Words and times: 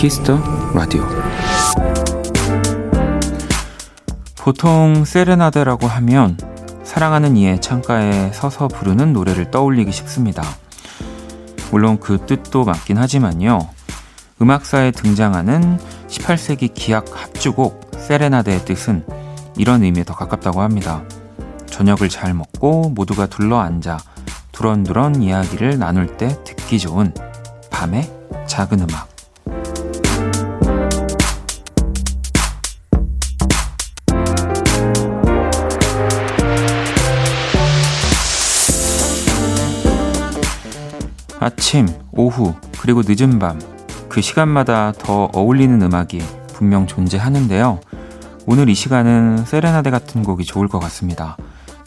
키스 0.00 0.25
더 0.25 0.40
라디오 0.72 1.06
보통 4.38 5.04
세레나데라고 5.04 5.86
하면 5.86 6.38
사랑하는 6.84 7.36
이의 7.36 7.60
창가에 7.60 8.32
서서 8.32 8.68
부르는 8.68 9.12
노래를 9.12 9.50
떠올리기 9.50 9.92
쉽습니다. 9.92 10.42
물론 11.70 12.00
그 12.00 12.24
뜻도 12.24 12.64
맞긴 12.64 12.96
하지만요. 12.96 13.68
음악사에 14.40 14.92
등장하는 14.92 15.78
18세기 16.08 16.72
기악 16.72 17.04
합주곡 17.12 17.90
세레나데의 17.98 18.64
뜻은 18.64 19.04
이런 19.58 19.82
의미에 19.82 20.04
더 20.04 20.14
가깝다고 20.14 20.62
합니다. 20.62 21.04
저녁을 21.66 22.08
잘 22.08 22.32
먹고 22.32 22.88
모두가 22.94 23.26
둘러앉아 23.26 23.98
두런두런 24.52 25.20
이야기를 25.20 25.78
나눌 25.78 26.16
때 26.16 26.42
듣기 26.44 26.78
좋은 26.78 27.12
밤의 27.70 28.10
작은 28.46 28.80
음악. 28.80 29.09
아침, 41.42 41.88
오후, 42.12 42.54
그리고 42.78 43.00
늦은 43.02 43.38
밤, 43.38 43.58
그 44.10 44.20
시간마다 44.20 44.92
더 44.92 45.30
어울리는 45.32 45.80
음악이 45.80 46.20
분명 46.52 46.86
존재하는데요. 46.86 47.80
오늘 48.46 48.68
이 48.68 48.74
시간은 48.74 49.46
세레나데 49.46 49.90
같은 49.90 50.22
곡이 50.22 50.44
좋을 50.44 50.68
것 50.68 50.78
같습니다. 50.80 51.38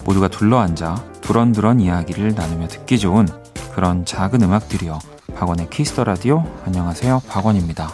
모두가 0.05 0.27
둘러앉아 0.27 0.95
두런두런 1.21 1.79
이야기를 1.79 2.33
나누며 2.33 2.67
듣기 2.67 2.97
좋은 2.97 3.27
그런 3.75 4.05
작은 4.05 4.41
음악들이요. 4.41 4.97
박원의 5.35 5.69
키스 5.69 5.90
더 5.90 6.03
라디오. 6.03 6.43
안녕하세요. 6.65 7.21
박원입니다. 7.29 7.91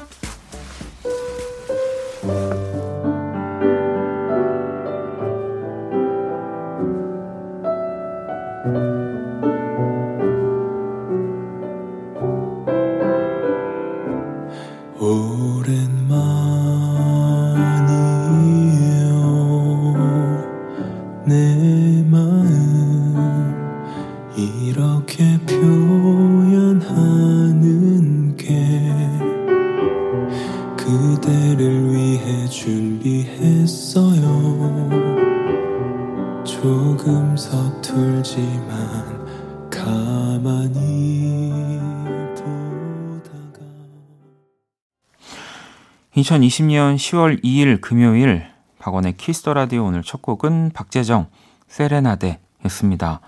2020년 46.30 46.96
10월 46.96 47.44
2일 47.44 47.82
금요일 47.82 48.46
박원의 48.78 49.18
Kiss 49.18 49.38
the 49.38 49.54
Radio 49.56 49.86
오늘 49.86 50.04
첫 50.04 50.22
곡은 50.22 50.72
박재정 50.76 51.28
세레나데였습니다. 51.68 53.22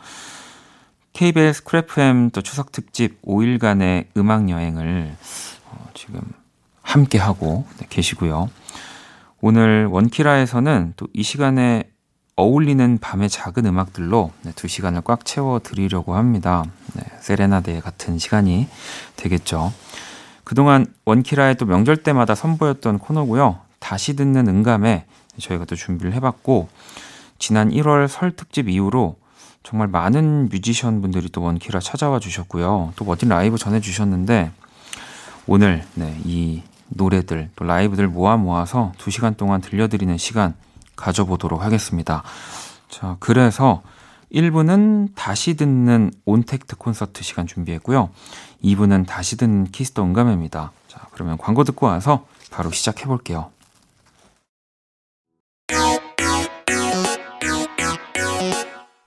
KBS 1.13 1.63
Cool 1.63 2.07
FM 2.07 2.29
또 2.29 2.43
추석 2.43 2.71
특집 2.71 3.19
5일간의 3.23 4.05
음악 4.17 4.49
여행을 4.49 5.15
어, 5.71 5.87
지금 5.95 6.21
함께 6.83 7.17
하고 7.17 7.65
네, 7.79 7.87
계시고요. 7.89 8.49
오늘 9.41 9.87
원키라에서는 9.87 10.93
또 10.95 11.07
이 11.13 11.23
시간에 11.23 11.89
어울리는 12.35 12.99
밤의 12.99 13.29
작은 13.29 13.65
음악들로 13.65 14.31
네, 14.43 14.51
두 14.55 14.67
시간을 14.67 15.01
꽉 15.01 15.25
채워 15.25 15.59
드리려고 15.59 16.15
합니다. 16.15 16.65
네, 16.93 17.03
세레나데 17.19 17.79
같은 17.79 18.19
시간이 18.19 18.67
되겠죠. 19.15 19.73
그동안 20.51 20.85
원키라의 21.05 21.55
또 21.55 21.65
명절 21.65 22.03
때마다 22.03 22.35
선보였던 22.35 22.99
코너고요. 22.99 23.61
다시 23.79 24.17
듣는 24.17 24.49
응감에 24.49 25.05
저희가 25.39 25.63
또 25.63 25.77
준비를 25.77 26.11
해봤고 26.15 26.67
지난 27.39 27.69
1월 27.69 28.09
설 28.09 28.35
특집 28.35 28.67
이후로 28.67 29.15
정말 29.63 29.87
많은 29.87 30.49
뮤지션 30.49 31.01
분들이 31.01 31.29
또 31.29 31.41
원키라 31.41 31.79
찾아와 31.79 32.19
주셨고요. 32.19 32.91
또 32.97 33.05
멋진 33.05 33.29
라이브 33.29 33.57
전해주셨는데 33.57 34.51
오늘 35.47 35.85
네, 35.93 36.19
이 36.25 36.63
노래들 36.89 37.51
또 37.55 37.63
라이브들 37.63 38.09
모아 38.09 38.35
모아서 38.35 38.91
2시간 38.97 39.37
동안 39.37 39.61
들려드리는 39.61 40.17
시간 40.17 40.53
가져보도록 40.97 41.63
하겠습니다. 41.63 42.23
자, 42.89 43.15
그래서 43.21 43.83
1부는 44.33 45.09
다시 45.15 45.55
듣는 45.55 46.11
온택트 46.25 46.77
콘서트 46.77 47.23
시간 47.23 47.47
준비했고요. 47.47 48.09
2부는 48.63 49.05
다시 49.05 49.37
듣는 49.37 49.65
Kiss 49.65 49.87
the 49.87 50.03
음감회입니다. 50.03 50.71
자, 50.87 51.07
그러면 51.11 51.37
광고 51.37 51.63
듣고 51.63 51.87
와서 51.87 52.25
바로 52.49 52.71
시작해 52.71 53.05
볼게요. 53.05 53.51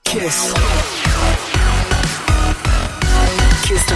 Kiss. 0.04 0.54
Kiss 3.66 3.94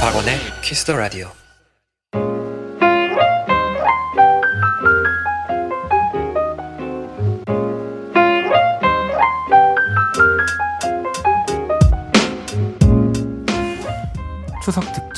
박원의 0.00 0.38
Kiss 0.62 0.84
the 0.84 0.96
Radio. 0.96 1.30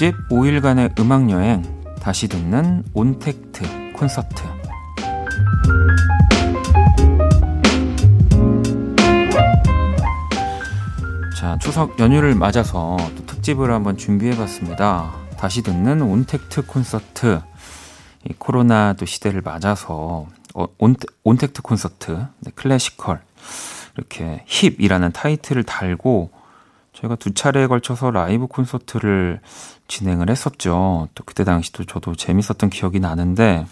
특집 0.03 0.29
5일간의 0.31 0.99
음악 0.99 1.31
여행 1.31 1.63
다시 2.01 2.27
듣는 2.27 2.83
온택트 2.93 3.93
콘서트 3.93 4.43
자, 11.39 11.57
추석 11.61 12.01
연휴를 12.01 12.35
맞아서 12.35 12.97
또 13.17 13.27
특집을 13.27 13.71
한번 13.71 13.97
준비해 13.97 14.37
봤습니다. 14.37 15.13
다시 15.39 15.63
듣는 15.63 16.03
온택트 16.03 16.67
콘서트. 16.67 17.41
이 18.29 18.35
코로나 18.37 18.95
또 18.95 19.07
시대를 19.07 19.41
맞아서 19.41 20.27
어, 20.55 20.67
온, 20.79 20.97
온택트 21.23 21.63
콘서트, 21.63 22.27
네, 22.41 22.51
classical 22.57 23.23
이렇게 23.97 24.45
hip이라는 24.49 25.13
타이틀을 25.13 25.63
달고 25.63 26.42
저희가 26.93 27.17
두 27.17 27.33
차례에 27.33 27.67
걸쳐서 27.67 28.11
라이브 28.11 28.47
콘서트를 28.47 29.41
진행을 29.89 30.29
했었죠. 30.31 31.09
또 31.15 31.25
그때 31.25 31.45
당시도 31.45 31.85
저도 31.85 32.15
재밌었던 32.15 32.71
기억이 32.71 33.01
나는데, 33.01 33.67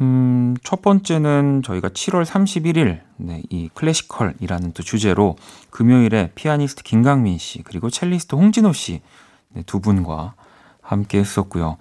음, 0.00 0.56
첫 0.64 0.82
번째는 0.82 1.62
저희가 1.62 1.88
7월 1.90 2.24
31일, 2.24 3.00
네, 3.16 3.42
이 3.50 3.68
클래시컬이라는 3.74 4.72
또 4.72 4.82
주제로 4.82 5.36
금요일에 5.70 6.32
피아니스트 6.34 6.82
김강민 6.82 7.38
씨, 7.38 7.62
그리고 7.62 7.90
첼리스트 7.90 8.34
홍진호 8.34 8.72
씨, 8.72 9.02
네, 9.50 9.62
두 9.66 9.80
분과 9.80 10.34
함께 10.80 11.18
했었고요. 11.18 11.76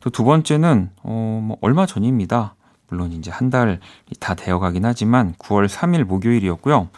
또 0.00 0.10
두 0.10 0.24
번째는, 0.24 0.90
어, 1.04 1.40
뭐, 1.42 1.56
얼마 1.60 1.86
전입니다. 1.86 2.54
물론 2.88 3.12
이제 3.12 3.30
한 3.30 3.48
달이 3.48 3.78
다 4.20 4.34
되어 4.34 4.58
가긴 4.58 4.84
하지만 4.84 5.34
9월 5.38 5.68
3일 5.68 6.04
목요일이었고요. 6.04 6.88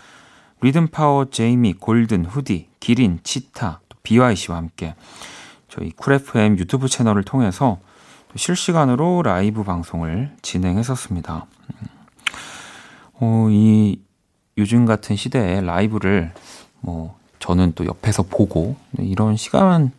리듬 0.65 0.89
파워 0.89 1.27
제이미, 1.27 1.75
골든, 1.75 2.25
후디, 2.25 2.69
기린, 2.81 3.21
치타, 3.23 3.81
또 3.87 3.99
BYC와 4.03 4.57
함께 4.57 4.95
저희 5.69 5.91
Cool 5.91 6.15
FM 6.15 6.57
유튜브 6.57 6.89
채널을 6.89 7.23
통해서 7.23 7.81
실시간으로 8.35 9.21
라이브 9.23 9.63
방송을 9.63 10.35
진행했었습니다. 10.41 11.45
어, 13.21 13.47
이 13.51 14.01
요즘 14.57 14.87
같은 14.87 15.17
시대에 15.17 15.61
라이브를 15.61 16.33
뭐 16.81 17.19
저는 17.41 17.73
또 17.75 17.85
옆에서 17.85 18.23
보고 18.23 18.77
이런 18.99 19.37
시간만으로도 19.37 19.93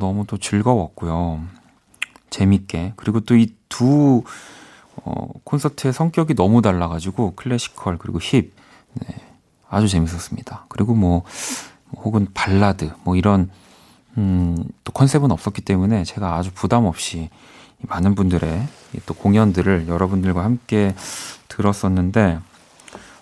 너무 0.00 0.26
또 0.26 0.38
즐거웠고요. 0.38 1.40
재밌게. 2.30 2.94
그리고 2.96 3.20
또 3.20 3.36
이 3.36 3.54
두 3.68 4.24
어, 4.96 5.28
콘서트의 5.44 5.92
성격이 5.92 6.34
너무 6.34 6.62
달라가지고 6.62 7.34
클래시컬 7.36 7.98
그리고 7.98 8.18
힙 8.18 8.57
네, 8.94 9.06
아주 9.68 9.88
재밌었습니다. 9.88 10.66
그리고 10.68 10.94
뭐 10.94 11.24
혹은 11.96 12.26
발라드 12.34 12.92
뭐 13.04 13.16
이런 13.16 13.50
음, 14.16 14.56
또 14.84 14.92
컨셉은 14.92 15.30
없었기 15.30 15.62
때문에 15.62 16.04
제가 16.04 16.36
아주 16.36 16.50
부담 16.52 16.84
없이 16.86 17.30
많은 17.80 18.14
분들의 18.14 18.66
또 19.06 19.14
공연들을 19.14 19.86
여러분들과 19.88 20.42
함께 20.42 20.94
들었었는데 21.48 22.40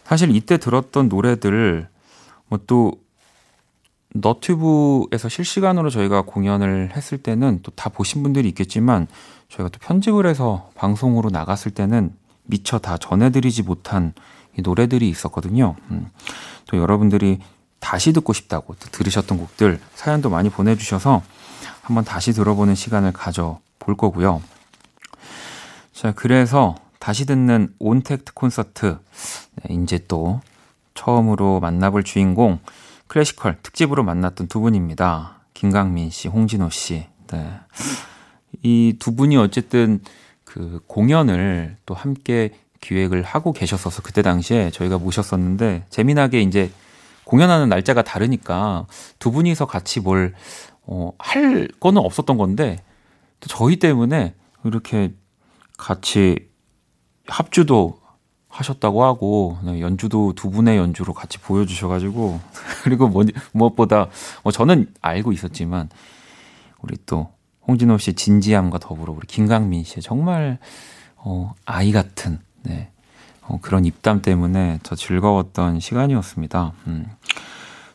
사실 0.04 0.34
이때 0.34 0.56
들었던 0.56 1.08
노래들 1.08 1.88
뭐또 2.48 2.92
너튜브에서 4.14 5.28
실시간으로 5.28 5.90
저희가 5.90 6.22
공연을 6.22 6.92
했을 6.96 7.18
때는 7.18 7.60
또 7.62 7.72
다 7.76 7.90
보신 7.90 8.22
분들이 8.22 8.48
있겠지만 8.48 9.06
저희가 9.48 9.68
또 9.68 9.78
편집을 9.80 10.26
해서 10.26 10.70
방송으로 10.74 11.28
나갔을 11.30 11.70
때는 11.70 12.14
미처 12.44 12.78
다 12.78 12.96
전해드리지 12.96 13.62
못한 13.62 14.14
이 14.58 14.62
노래들이 14.62 15.08
있었거든요. 15.08 15.76
음, 15.90 16.10
또 16.66 16.76
여러분들이 16.78 17.40
다시 17.78 18.12
듣고 18.12 18.32
싶다고 18.32 18.74
들으셨던 18.76 19.38
곡들 19.38 19.80
사연도 19.94 20.30
많이 20.30 20.48
보내주셔서 20.50 21.22
한번 21.82 22.04
다시 22.04 22.32
들어보는 22.32 22.74
시간을 22.74 23.12
가져 23.12 23.60
볼 23.78 23.96
거고요. 23.96 24.42
자, 25.92 26.12
그래서 26.12 26.74
다시 26.98 27.26
듣는 27.26 27.72
온택트 27.78 28.32
콘서트. 28.34 28.98
네, 29.62 29.74
이제 29.74 29.98
또 30.08 30.40
처음으로 30.94 31.60
만나볼 31.60 32.02
주인공 32.04 32.58
클래시컬 33.06 33.58
특집으로 33.62 34.02
만났던 34.02 34.48
두 34.48 34.60
분입니다. 34.60 35.40
김강민 35.54 36.10
씨, 36.10 36.28
홍진호 36.28 36.70
씨. 36.70 37.06
네. 37.28 37.60
이 38.62 38.94
두 38.98 39.14
분이 39.14 39.36
어쨌든 39.36 40.00
그 40.44 40.80
공연을 40.86 41.76
또 41.86 41.94
함께 41.94 42.50
기획을 42.80 43.22
하고 43.22 43.52
계셨어서 43.52 44.02
그때 44.02 44.22
당시에 44.22 44.70
저희가 44.70 44.98
모셨었는데 44.98 45.86
재미나게 45.90 46.42
이제 46.42 46.70
공연하는 47.24 47.68
날짜가 47.68 48.02
다르니까 48.02 48.86
두 49.18 49.32
분이서 49.32 49.66
같이 49.66 50.00
뭘, 50.00 50.34
어, 50.82 51.12
할 51.18 51.68
거는 51.80 52.00
없었던 52.00 52.36
건데 52.36 52.78
또 53.40 53.48
저희 53.48 53.76
때문에 53.76 54.34
이렇게 54.64 55.12
같이 55.76 56.48
합주도 57.26 57.98
하셨다고 58.48 59.04
하고 59.04 59.58
네, 59.62 59.80
연주도 59.80 60.32
두 60.34 60.50
분의 60.50 60.78
연주로 60.78 61.12
같이 61.12 61.38
보여주셔가지고 61.38 62.40
그리고 62.84 63.08
뭐, 63.08 63.24
무엇보다 63.52 64.08
뭐 64.42 64.52
저는 64.52 64.92
알고 65.02 65.32
있었지만 65.32 65.90
우리 66.80 66.96
또 67.04 67.30
홍진호 67.66 67.98
씨 67.98 68.14
진지함과 68.14 68.78
더불어 68.78 69.12
우리 69.12 69.26
김강민 69.26 69.84
씨 69.84 70.00
정말 70.00 70.58
어, 71.16 71.54
아이 71.64 71.92
같은 71.92 72.38
네, 72.66 72.90
어, 73.42 73.58
그런 73.62 73.84
입담 73.84 74.22
때문에 74.22 74.80
더 74.82 74.94
즐거웠던 74.94 75.80
시간이었습니다. 75.80 76.72
음. 76.86 77.06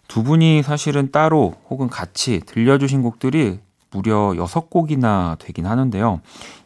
두 0.08 0.24
분이 0.24 0.64
사실은 0.64 1.12
따로 1.12 1.56
혹은 1.70 1.88
같이 1.88 2.42
들려주신 2.46 3.02
곡들이 3.02 3.60
무려 3.92 4.32
6곡이나 4.32 5.38
되긴 5.40 5.66
하는데요. 5.66 6.20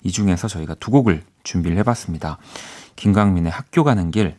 이 0.03 0.11
중에서 0.11 0.47
저희가 0.47 0.75
두 0.75 0.89
곡을 0.91 1.23
준비를 1.43 1.77
해봤습니다. 1.77 2.37
김광민의 2.95 3.51
학교 3.51 3.83
가는 3.83 4.09
길, 4.09 4.35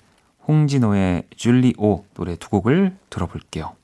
홍진호의 0.48 1.24
줄리오 1.36 2.04
노래 2.14 2.34
두 2.36 2.48
곡을 2.50 2.96
들어볼게요. 3.10 3.75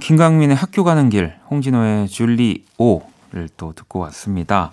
김강민의 0.00 0.56
학교 0.56 0.82
가는 0.82 1.08
길, 1.08 1.34
홍진호의 1.50 2.08
Julie-O를 2.08 3.48
또 3.56 3.72
듣고 3.72 4.00
왔습니다. 4.00 4.72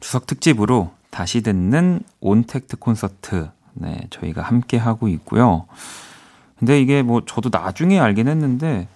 추석 0.00 0.26
특집으로 0.26 0.90
다시 1.10 1.42
듣는 1.42 2.00
온택트 2.20 2.76
콘서트, 2.76 3.50
네, 3.72 4.00
저희가 4.10 4.42
함께 4.42 4.76
하고 4.76 5.08
있고요. 5.08 5.66
근데 6.58 6.80
이게 6.80 7.02
뭐 7.02 7.22
저도 7.24 7.50
나중에 7.52 7.98
알긴 7.98 8.28
했는데 8.28 8.88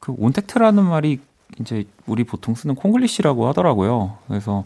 그 0.00 0.14
온택트라는 0.18 0.84
말이 0.84 1.20
이제 1.60 1.84
우리 2.06 2.24
보통 2.24 2.54
쓰는 2.54 2.74
콩글리시라고 2.74 3.46
하더라고요. 3.48 4.18
그래서 4.26 4.64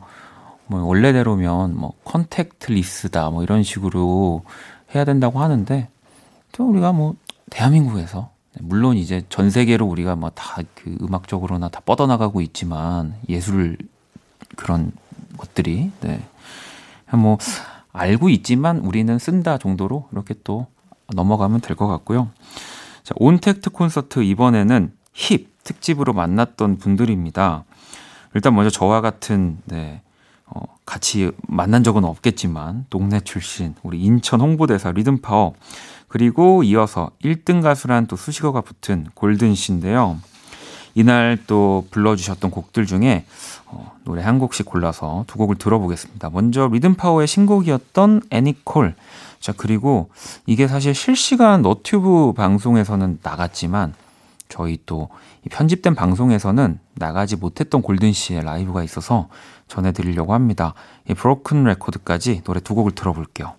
뭐 0.67 0.83
원래대로면 0.83 1.77
뭐 1.77 1.93
contactless다 2.05 3.31
뭐 3.31 3.43
이런 3.43 3.63
식으로 3.63 4.43
해야 4.95 5.05
된다고 5.05 5.41
하는데 5.41 5.89
또 6.53 6.69
우리가 6.71 6.93
뭐 6.93 7.15
대한민국에서 7.51 8.21
네, 8.21 8.36
물론 8.61 8.97
이제 8.97 9.25
전 9.29 9.51
세계로 9.51 9.87
우리가 9.87 10.17
뭐 10.17 10.31
다 10.31 10.63
그 10.75 10.97
음악적으로나 11.03 11.69
다 11.69 11.81
뻗어나가고 11.85 12.41
있지만 12.43 13.15
예술 13.29 13.77
그런 14.57 14.93
것들이 15.37 15.91
네. 16.01 16.23
뭐 17.13 17.39
알고 17.93 18.29
있지만 18.31 18.79
우리는 18.79 19.19
쓴다 19.19 19.59
정도로 19.59 20.09
이렇게 20.13 20.35
또 20.45 20.67
넘어가면 21.15 21.61
될 21.61 21.77
것 21.77 21.87
같고요. 21.87 22.31
자, 23.03 23.15
온택트 23.17 23.71
콘서트 23.71 24.23
이번에는 24.23 24.93
힙 25.13 25.63
특집으로 25.65 26.13
만났던 26.13 26.79
분들입니다. 26.79 27.65
일단 28.35 28.55
먼저 28.55 28.71
저와 28.71 29.01
같은 29.01 29.59
네, 29.65 30.03
어, 30.47 30.61
같이 30.85 31.31
만난 31.49 31.83
적은 31.85 32.05
없겠지만 32.05 32.87
동네 32.91 33.21
출신 33.21 33.75
우리 33.83 34.01
인천 34.01 34.41
홍보대사 34.41 34.91
리듬파워 34.93 35.55
그리고 36.09 36.63
이어서 36.63 37.11
1등 37.23 37.63
가수란 37.63 38.07
또 38.07 38.17
수식어가 38.17 38.61
붙은 38.61 39.07
골든 39.15 39.55
씨인데요. 39.55 40.19
이날 40.95 41.39
또 41.47 41.87
불러주셨던 41.91 42.51
곡들 42.51 42.87
중에 42.87 43.27
어, 43.67 43.93
노래 44.05 44.23
한 44.23 44.39
곡씩 44.39 44.65
골라서 44.65 45.25
두 45.27 45.37
곡을 45.37 45.57
들어보겠습니다. 45.57 46.31
먼저 46.31 46.69
리듬파워의 46.73 47.27
신곡이었던 47.27 48.23
애니콜. 48.31 48.95
자, 49.39 49.53
그리고 49.55 50.09
이게 50.47 50.67
사실 50.67 50.95
실시간 50.95 51.61
너튜브 51.61 52.33
방송에서는 52.33 53.19
나갔지만 53.23 53.95
저희 54.49 54.79
또 54.87 55.11
편집된 55.51 55.95
방송에서는 55.95 56.79
나가지 56.95 57.37
못했던 57.37 57.83
골든 57.83 58.13
씨의 58.13 58.45
라이브가 58.45 58.83
있어서 58.83 59.29
전해드리려고 59.69 60.33
합니다. 60.33 60.73
이 61.09 61.15
브로큰 61.15 61.65
레코드까지 61.65 62.43
노래 62.45 62.61
두 62.61 62.75
곡을 62.75 62.93
들어볼게요. 62.93 63.55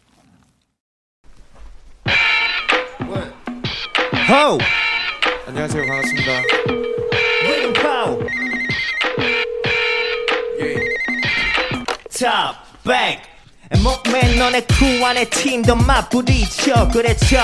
호! 4.29 4.57
안녕하세요. 5.47 5.85
반갑습니다. 5.85 6.41
리듬 7.43 7.73
파워. 7.73 8.19
예. 10.59 10.75
탑, 12.19 12.55
백. 12.83 13.21
목맨 13.81 14.37
너네 14.39 14.61
크 14.61 15.05
안에 15.05 15.25
팀도 15.25 15.75
맞부딪혀 15.75 16.87
그랬죠. 16.89 17.37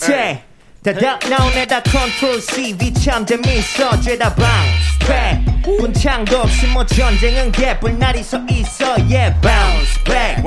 대. 0.00 0.44
다닥 0.84 1.18
나오네 1.28 1.66
다 1.66 1.82
컨트롤 1.82 2.40
C 2.40 2.76
위참 2.80 3.26
재밌어 3.26 4.00
죄다 4.00 4.32
bounce 4.34 4.97
back 5.08 5.78
분창도 5.78 6.38
없이 6.38 6.66
뭐 6.68 6.84
전쟁은 6.86 7.52
개뿔 7.52 7.98
날이 7.98 8.22
서 8.22 8.38
있어. 8.50 8.92
Yeah 9.10 9.34
bounce 9.40 10.04
back. 10.04 10.42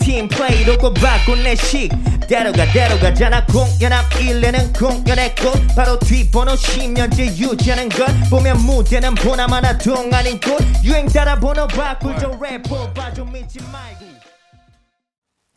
팀 0.00 0.28
플레이로 0.28 0.76
바꾼 0.94 1.42
내식 1.42 1.90
대로가 2.28 2.64
대로가잖아. 2.72 3.46
공연함 3.46 4.04
1내는 4.10 4.78
공연의 4.78 5.34
꽃. 5.36 5.52
바로 5.76 5.98
뒷번호 5.98 6.54
10년째 6.54 7.36
유지하는 7.38 7.88
것 7.88 8.06
보면 8.30 8.58
무대는 8.58 9.14
보나마나 9.14 9.76
동안인 9.78 10.40
꽃 10.40 10.58
유행 10.84 11.06
따라 11.06 11.38
번호 11.38 11.66
바꿀 11.66 12.16
저 12.18 12.30
래퍼 12.40 12.92
봐줘 12.92 13.24
믿지 13.24 13.58
말고. 13.72 14.06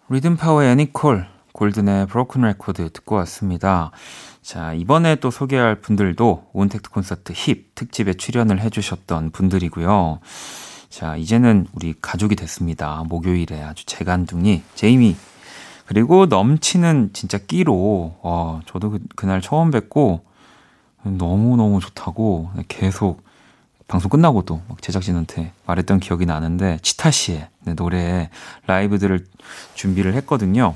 리듬 0.10 0.36
파워의 0.38 0.72
애니콜 0.72 1.25
골든의 1.53 2.08
브로큰 2.08 2.41
레코드 2.41 2.89
듣고 2.91 3.15
왔습니다. 3.15 3.91
자, 4.41 4.74
이번에 4.74 5.15
또 5.15 5.31
소개할 5.31 5.75
분들도 5.75 6.50
온택트 6.53 6.89
콘서트 6.89 7.34
힙 7.36 7.75
특집에 7.75 8.13
출연을 8.13 8.60
해주셨던 8.62 9.31
분들이고요. 9.31 10.20
자, 10.89 11.15
이제는 11.15 11.67
우리 11.74 11.93
가족이 12.01 12.36
됐습니다. 12.36 13.03
목요일에 13.08 13.62
아주 13.62 13.86
재간둥이 13.86 14.63
제이미 14.75 15.15
그리고 15.86 16.25
넘치는 16.25 17.12
진짜 17.13 17.38
끼로 17.38 18.15
어, 18.22 18.62
저도 18.65 18.91
그, 18.91 19.00
그날 19.15 19.41
처음 19.41 19.72
뵙고 19.72 20.22
너무 21.03 21.58
너무 21.58 21.79
좋다고 21.79 22.51
계속 22.67 23.24
방송 23.88 24.10
끝나고도 24.10 24.62
막 24.70 24.81
제작진한테 24.81 25.51
말했던 25.65 26.00
기억이 26.00 26.25
나는데 26.25 26.79
치타 26.81 27.12
씨의 27.12 27.50
네, 27.65 27.74
노래 27.74 28.29
라이브들을 28.67 29.25
준비를 29.75 30.13
했거든요. 30.15 30.75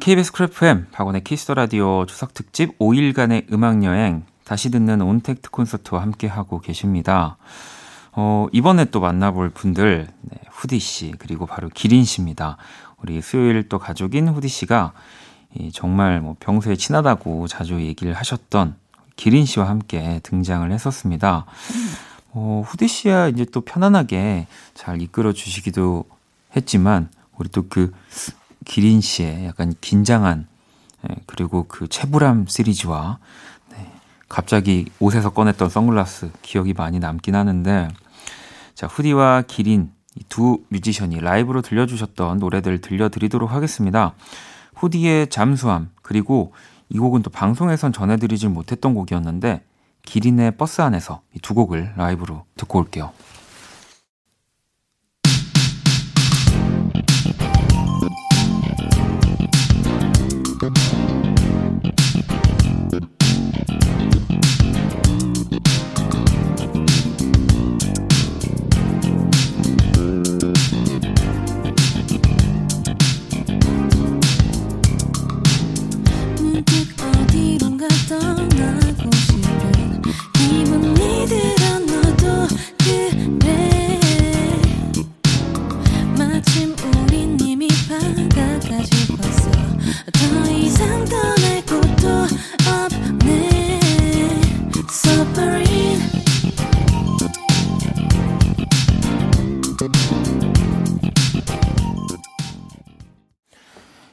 KBS 0.00 0.32
Cool 0.32 0.69
FM 0.69 0.88
박원의 0.92 1.24
Kiss 1.24 1.41
the 1.41 1.54
Radio 1.54 2.06
추석 2.06 2.32
특집 2.32 2.78
5일간의 2.78 3.52
음악 3.52 3.82
여행 3.84 4.24
다시 4.44 4.70
듣는 4.70 5.00
온택트 5.00 5.50
콘서트와 5.50 6.02
함께 6.02 6.26
하고 6.26 6.60
계십니다. 6.60 7.36
어, 8.12 8.46
이번에 8.52 8.86
또 8.86 9.00
만나볼 9.00 9.50
분들 9.50 10.08
네, 10.20 10.38
후디 10.50 10.78
씨 10.78 11.14
그리고 11.18 11.46
바로 11.46 11.68
기린 11.68 12.04
씨입니다. 12.04 12.58
우리 13.02 13.20
수요일 13.20 13.68
또 13.68 13.78
가족인 13.78 14.28
후디 14.28 14.48
씨가 14.48 14.92
이 15.54 15.72
정말 15.72 16.20
뭐 16.20 16.36
평소에 16.38 16.76
친하다고 16.76 17.48
자주 17.48 17.80
얘기를 17.80 18.12
하셨던 18.12 18.76
기린 19.16 19.46
씨와 19.46 19.68
함께 19.68 20.20
등장을 20.22 20.70
했었습니다. 20.70 21.46
어, 22.32 22.62
후디 22.64 22.88
씨야 22.88 23.28
이제 23.28 23.44
또 23.46 23.62
편안하게 23.62 24.46
잘 24.74 25.02
이끌어 25.02 25.32
주시기도 25.32 26.04
했지만 26.54 27.10
우리 27.36 27.48
또 27.48 27.62
그 27.68 27.92
기린 28.68 29.00
씨의 29.00 29.46
약간 29.46 29.74
긴장한 29.80 30.46
예, 31.08 31.16
그리고 31.26 31.64
그 31.66 31.88
채불함 31.88 32.46
시리즈와 32.46 33.18
네, 33.72 33.90
갑자기 34.28 34.86
옷에서 35.00 35.30
꺼냈던 35.30 35.68
선글라스 35.70 36.30
기억이 36.42 36.74
많이 36.74 37.00
남긴 37.00 37.34
하는데 37.34 37.88
자 38.74 38.86
후디와 38.86 39.44
기린 39.48 39.90
두 40.28 40.62
뮤지션이 40.68 41.20
라이브로 41.20 41.62
들려주셨던 41.62 42.38
노래들 42.38 42.80
들려드리도록 42.80 43.50
하겠습니다. 43.50 44.14
후디의 44.74 45.28
잠수함 45.30 45.90
그리고 46.02 46.52
이 46.88 46.98
곡은 46.98 47.22
또 47.22 47.30
방송에선 47.30 47.92
전해드리질 47.92 48.48
못했던 48.50 48.94
곡이었는데 48.94 49.64
기린의 50.02 50.56
버스 50.56 50.80
안에서 50.82 51.22
이 51.34 51.38
두 51.40 51.54
곡을 51.54 51.94
라이브로 51.96 52.44
듣고 52.56 52.80
올게요. 52.80 53.12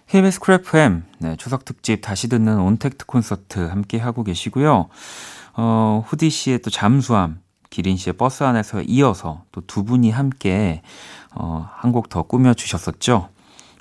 KBS 0.08 0.40
Cool 0.40 0.82
FM 0.82 1.04
네, 1.20 1.36
추석 1.38 1.66
특집 1.66 2.02
다시 2.02 2.28
듣는 2.30 2.60
온택트 2.60 3.06
콘서트 3.06 3.60
함께 3.68 3.98
하고 3.98 4.24
계시고요. 4.24 4.88
어, 5.58 6.04
후디 6.08 6.30
씨의 6.30 6.60
또 6.62 6.70
잠수함, 6.70 7.40
기린 7.70 7.98
씨의 7.98 8.14
버스 8.14 8.44
안에서 8.44 8.82
이어서 8.84 9.44
또 9.52 9.62
두 9.62 9.84
분이 9.84 10.12
함께 10.12 10.82
어, 11.34 11.68
한 11.74 11.92
곡 11.92 12.10
더 12.10 12.24
꾸며 12.24 12.54
주셨었죠. 12.54 13.30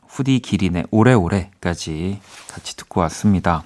후디 0.08 0.38
기린의 0.40 0.86
오래오래까지 0.90 2.20
같이 2.48 2.76
듣고 2.76 3.00
왔습니다. 3.02 3.62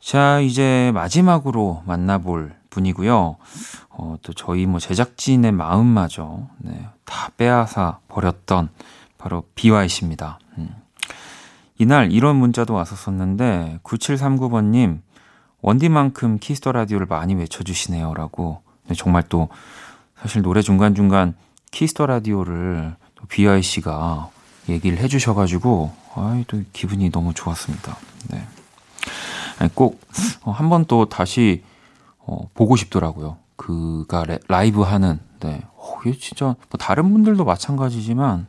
자, 0.00 0.40
이제 0.40 0.90
마지막으로 0.94 1.82
만나볼 1.86 2.54
분이고요. 2.70 3.36
어, 3.90 4.16
또 4.22 4.32
저희 4.32 4.66
뭐 4.66 4.78
제작진의 4.80 5.52
마음마저 5.52 6.46
네, 6.58 6.86
다 7.04 7.30
빼앗아 7.36 7.98
버렸던 8.08 8.68
바로 9.18 9.44
비와이 9.54 9.88
씨입니다. 9.88 10.38
음. 10.58 10.81
이날 11.82 12.12
이런 12.12 12.36
문자도 12.36 12.74
왔었었는데 12.74 13.80
9739번님 13.82 15.00
원디만큼 15.62 16.38
Kiss 16.38 16.56
the 16.56 16.70
Radio를 16.70 17.06
많이 17.06 17.34
외쳐주시네요 17.34 18.14
라고 18.14 18.62
정말 18.96 19.24
또 19.28 19.48
사실 20.20 20.42
노래 20.42 20.62
중간 20.62 20.94
중간 20.94 21.34
Kiss 21.72 21.91
the 21.91 22.06
Radio를 22.06 22.94
또 23.16 23.24
비와이 23.26 23.62
씨가 23.62 24.30
얘기를 24.68 24.98
해주셔가지고 24.98 25.90
아이 26.14 26.44
또 26.46 26.62
기분이 26.72 27.10
너무 27.10 27.34
좋았습니다. 27.34 27.96
네. 28.30 28.44
꼭 29.74 30.00
한 30.44 30.68
번 30.68 30.84
또 30.86 31.06
다시 31.08 31.62
어, 32.18 32.48
보고 32.54 32.76
싶더라고요. 32.76 33.38
그가 33.56 34.24
라이브 34.48 34.82
하는 34.82 35.18
네. 35.40 35.62
어, 35.74 35.98
이게 36.04 36.16
진짜 36.16 36.46
뭐 36.46 36.78
다른 36.78 37.12
분들도 37.12 37.44
마찬가지지만 37.44 38.46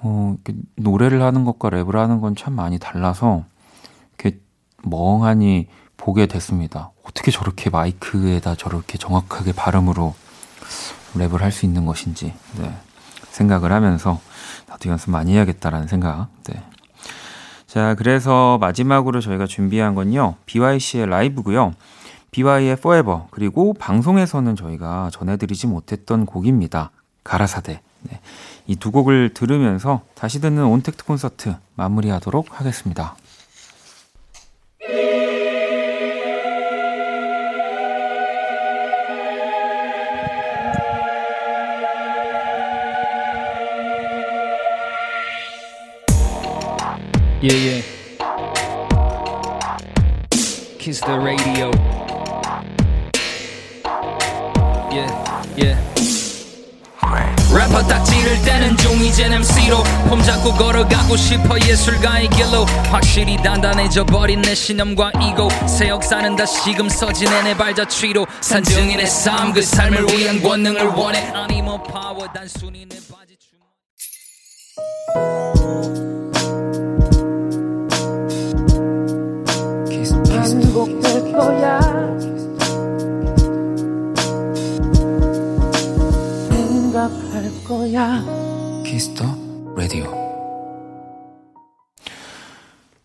어, 0.00 0.36
노래를 0.76 1.22
하는 1.22 1.44
것과 1.44 1.70
랩을 1.70 1.92
하는 1.94 2.20
건 2.20 2.34
참 2.36 2.54
많이 2.54 2.78
달라서 2.78 3.44
이렇게 4.18 4.38
멍하니 4.84 5.68
보게 5.96 6.26
됐습니다. 6.26 6.90
어떻게 7.02 7.30
저렇게 7.30 7.70
마이크에다 7.70 8.54
저렇게 8.56 8.98
정확하게 8.98 9.52
발음으로 9.52 10.14
랩을 11.14 11.38
할 11.38 11.50
수 11.52 11.64
있는 11.64 11.86
것인지 11.86 12.34
네. 12.58 12.74
생각을 13.30 13.72
하면서 13.72 14.20
나도 14.68 14.90
연습 14.90 15.10
많이 15.10 15.32
해야겠다라는 15.32 15.88
생각. 15.88 16.28
네. 16.44 16.62
자, 17.66 17.94
그래서 17.94 18.58
마지막으로 18.58 19.20
저희가 19.20 19.46
준비한 19.46 19.94
건요. 19.94 20.34
BYC의 20.46 21.06
라이브고요. 21.06 21.72
BY의 22.30 22.72
Forever 22.72 23.22
그리고 23.30 23.72
방송에서는 23.74 24.56
저희가 24.56 25.10
전해드리지 25.12 25.66
못했던 25.68 26.26
곡입니다. 26.26 26.90
가라사대. 27.24 27.80
네. 28.02 28.20
이 28.66 28.76
두 28.76 28.90
곡을 28.90 29.30
들으면서 29.34 30.02
다시 30.14 30.40
듣는 30.40 30.64
온택트 30.64 31.04
콘서트 31.04 31.54
마무리하도록 31.74 32.60
하겠습니다. 32.60 33.16
Yeah, 47.42 47.54
yeah. 47.54 47.82
Kiss 50.78 51.00
the 51.00 51.18
radio. 51.20 51.70
Yeah, 54.90 55.10
yeah. 55.56 55.95
래퍼 57.66 57.82
딱 57.88 58.04
지를 58.04 58.40
때는 58.42 58.76
종이젠 58.76 59.32
MC로 59.32 59.82
폼 60.08 60.22
잡고 60.22 60.52
걸어가고 60.52 61.16
싶어 61.16 61.58
예술가의 61.58 62.28
길로. 62.30 62.64
확실히 62.90 63.36
단단해져 63.42 64.04
버린 64.04 64.40
내 64.42 64.54
신념과 64.54 65.10
이고. 65.20 65.48
새 65.66 65.88
역사는 65.88 66.36
다시금 66.36 66.88
서지네 66.88 67.42
내 67.42 67.56
발자취로. 67.56 68.26
산증인의 68.40 69.06
삶 69.06 69.52
그 69.52 69.62
삶을 69.62 70.06
위한 70.10 70.42
권능을 70.42 70.86
원해. 70.86 71.30
아니 71.32 71.62
뭐 71.62 71.82
파워 71.82 72.26
단순히 72.32 72.84
내 72.86 72.96
바지 73.10 73.36
주머 73.38 73.64
거야. 87.66 88.22
Kiss 88.84 89.07
the 89.07 89.24
Radio. 89.76 90.04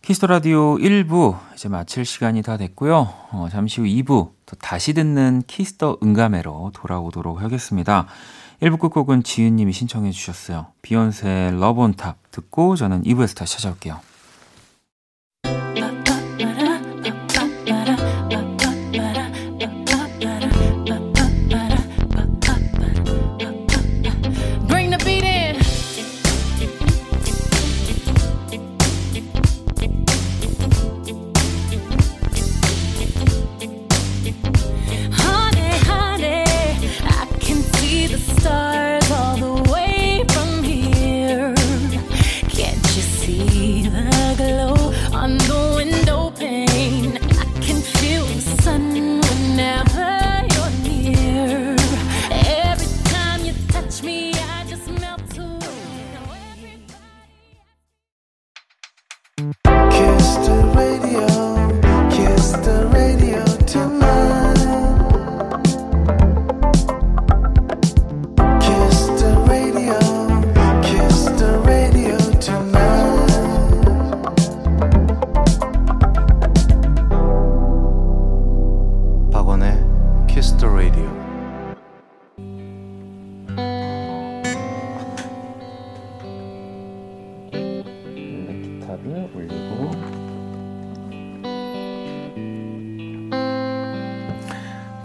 Kiss 0.02 0.17
the 0.17 0.28
Radio 0.28 0.76
1부 0.76 1.36
이제 1.54 1.68
마칠 1.68 2.04
시간이 2.04 2.42
다 2.42 2.56
됐고요. 2.56 3.12
어, 3.32 3.48
잠시 3.50 3.80
후 3.80 3.86
2부 3.88 4.30
또 4.46 4.56
다시 4.60 4.92
듣는 4.94 5.42
Kiss 5.48 5.77
the 5.77 5.98
음감회로 6.02 6.70
돌아오도록 6.74 7.42
하겠습니다. 7.42 8.06
1부 8.62 8.78
끝곡은 8.78 9.24
지은님이 9.24 9.72
신청해 9.72 10.12
주셨어요. 10.12 10.68
비욘세의 10.82 11.58
Love 11.58 11.80
On 11.80 11.94
Top 11.94 12.16
듣고 12.30 12.76
저는 12.76 13.02
2부에서 13.02 13.36
다시 13.36 13.54
찾아올게요. 13.54 13.98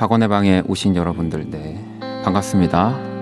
박원의 0.07 0.29
방에 0.29 0.63
오신 0.65 0.95
여러분들, 0.95 1.49
네. 1.49 1.83
반갑습니다. 2.23 3.16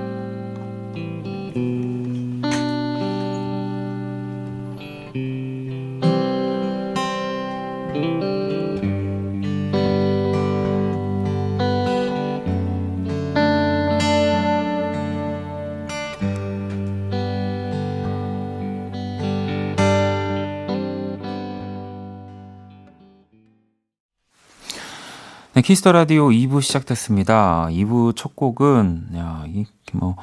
Kiss 25.65 25.81
the 25.81 25.93
Radio 25.93 26.27
2부 26.29 26.61
시작됐습니다. 26.61 27.69
2부 27.71 28.15
첫 28.15 28.35
곡은 28.35 29.07
야, 29.15 29.45
이게 29.47 29.65
뭐 29.93 30.15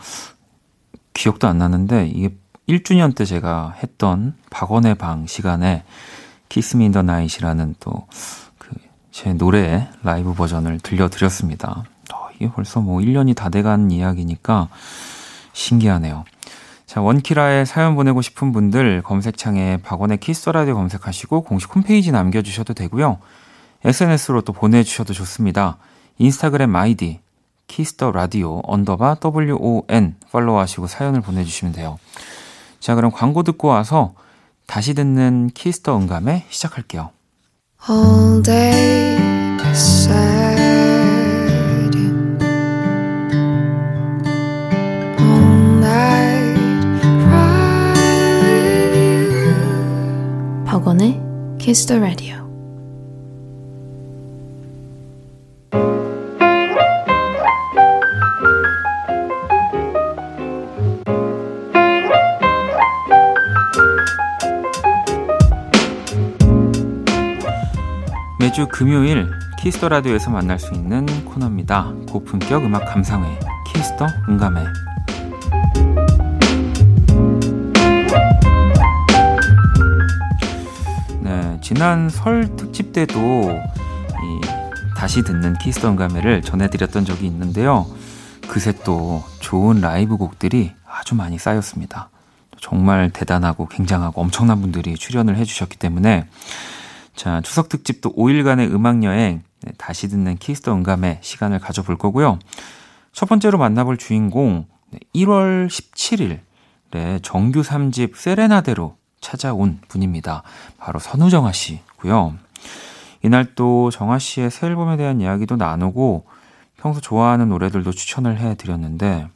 기억도 1.15 1.49
안 1.49 1.59
나는데 1.59 2.07
이게 2.07 2.33
1주년 2.69 3.13
때 3.13 3.25
제가 3.25 3.75
했던 3.83 4.37
박원의 4.51 4.95
방 4.95 5.27
시간에 5.27 5.83
Kiss 6.49 6.77
Me 6.77 6.84
In 6.84 6.91
The 6.91 7.03
Night이라는 7.03 7.75
또 7.81 8.07
그 8.57 8.69
제 9.11 9.33
노래 9.33 9.89
라이브 10.05 10.33
버전을 10.33 10.79
들려드렸습니다. 10.79 11.83
어, 12.15 12.29
이게 12.37 12.49
벌써 12.49 12.81
뭐 12.81 13.01
1년이 13.01 13.35
다 13.35 13.49
돼간 13.49 13.91
이야기니까 13.91 14.69
신기하네요. 15.53 16.25
자, 16.87 17.01
원키라에 17.01 17.65
사연 17.65 17.97
보내고 17.97 18.23
싶은 18.23 18.53
분들 18.53 19.03
검색창에 19.03 19.79
박원의 19.79 20.19
Kiss 20.19 20.49
the 20.51 20.60
Radio 20.60 20.77
검색하시고 20.77 21.43
공식 21.43 21.75
홈페이지 21.75 22.13
남겨주셔도 22.13 22.75
되고요. 22.75 23.19
SNS로 23.85 24.42
또 24.42 24.53
보내주셔도 24.53 25.12
좋습니다. 25.12 25.79
인스타그램 26.18 26.75
아이디 26.77 27.21
키스 27.67 27.95
더 27.95 28.12
라디오 28.12 28.61
언더바 28.64 29.16
WON 29.25 30.16
팔로우하시고 30.31 30.87
사연을 30.87 31.21
보내주시면 31.21 31.73
돼요. 31.73 31.99
자 32.81 32.95
그럼 32.95 33.11
광고 33.11 33.42
듣고 33.42 33.68
와서 33.68 34.14
다시 34.66 34.95
듣는 34.95 35.51
키스 35.55 35.81
더 35.81 35.97
음감회 35.97 36.47
시작할게요. 36.49 37.11
All 37.88 38.42
day 38.42 39.18
All 45.18 45.79
night 45.79 46.61
박원의 50.66 51.21
키스 51.59 51.84
더 51.84 51.99
라디오 51.99 52.42
매주 68.62 68.68
금요일 68.70 69.29
키스 69.59 69.77
더 69.77 69.88
라디오에서 69.88 70.31
만날 70.31 70.59
수 70.59 70.72
있는 70.75 71.05
코너입니다. 71.25 71.92
고품격 72.09 72.64
음악 72.64 72.85
감상회 72.87 73.38
키스 73.67 73.92
더 73.92 74.07
음감회. 74.29 74.65
네, 81.20 81.59
지난 81.61 82.09
설 82.09 82.55
특집 82.57 82.92
때도 82.92 83.51
이 83.51 84.40
다시 84.96 85.22
듣는 85.25 85.55
키스 85.55 85.76
더 85.76 85.88
음감회를 85.88 86.43
전해드렸던 86.42 87.05
적이 87.05 87.27
있는데요. 87.27 87.87
그새 88.46 88.72
또 88.85 89.25
좋은 89.40 89.81
라이브 89.81 90.16
곡들이 90.16 90.72
아주 90.87 91.16
많이 91.16 91.38
쌓였습니다. 91.38 92.11
정말 92.61 93.11
대단하고 93.11 93.66
굉장하고 93.66 94.20
엄청난 94.20 94.61
분들이 94.61 94.94
출연을 94.94 95.37
해주셨기 95.37 95.79
때문에 95.79 96.27
자, 97.14 97.40
추석 97.42 97.68
특집도 97.68 98.14
5일간의 98.14 98.72
음악 98.72 99.05
여행, 99.05 99.42
네, 99.62 99.72
다시 99.79 100.09
듣는 100.09 100.37
키스 100.37 100.59
더 100.59 100.73
음감회 100.73 101.19
시간을 101.20 101.59
가져볼 101.59 101.96
거고요. 101.98 102.38
첫 103.12 103.29
번째로 103.29 103.59
만나볼 103.59 103.96
주인공, 103.98 104.66
1월 105.14 105.68
17일에 105.68 107.22
정규 107.22 107.61
3집 107.61 108.16
세레나데로 108.16 108.96
찾아온 109.20 109.79
분입니다. 109.88 110.42
바로 110.79 110.98
선우정아 110.98 111.53
씨고요. 111.53 112.35
이날 113.22 113.55
또 113.55 113.90
정아 113.90 114.18
씨의 114.18 114.51
새 114.51 114.66
앨범에 114.66 114.96
대한 114.96 115.20
이야기도 115.20 115.57
나누고 115.57 116.27
평소 116.77 117.01
좋아하는 117.01 117.48
노래들도 117.48 117.92
추천을 117.92 118.38
해드렸는데, 118.38 119.29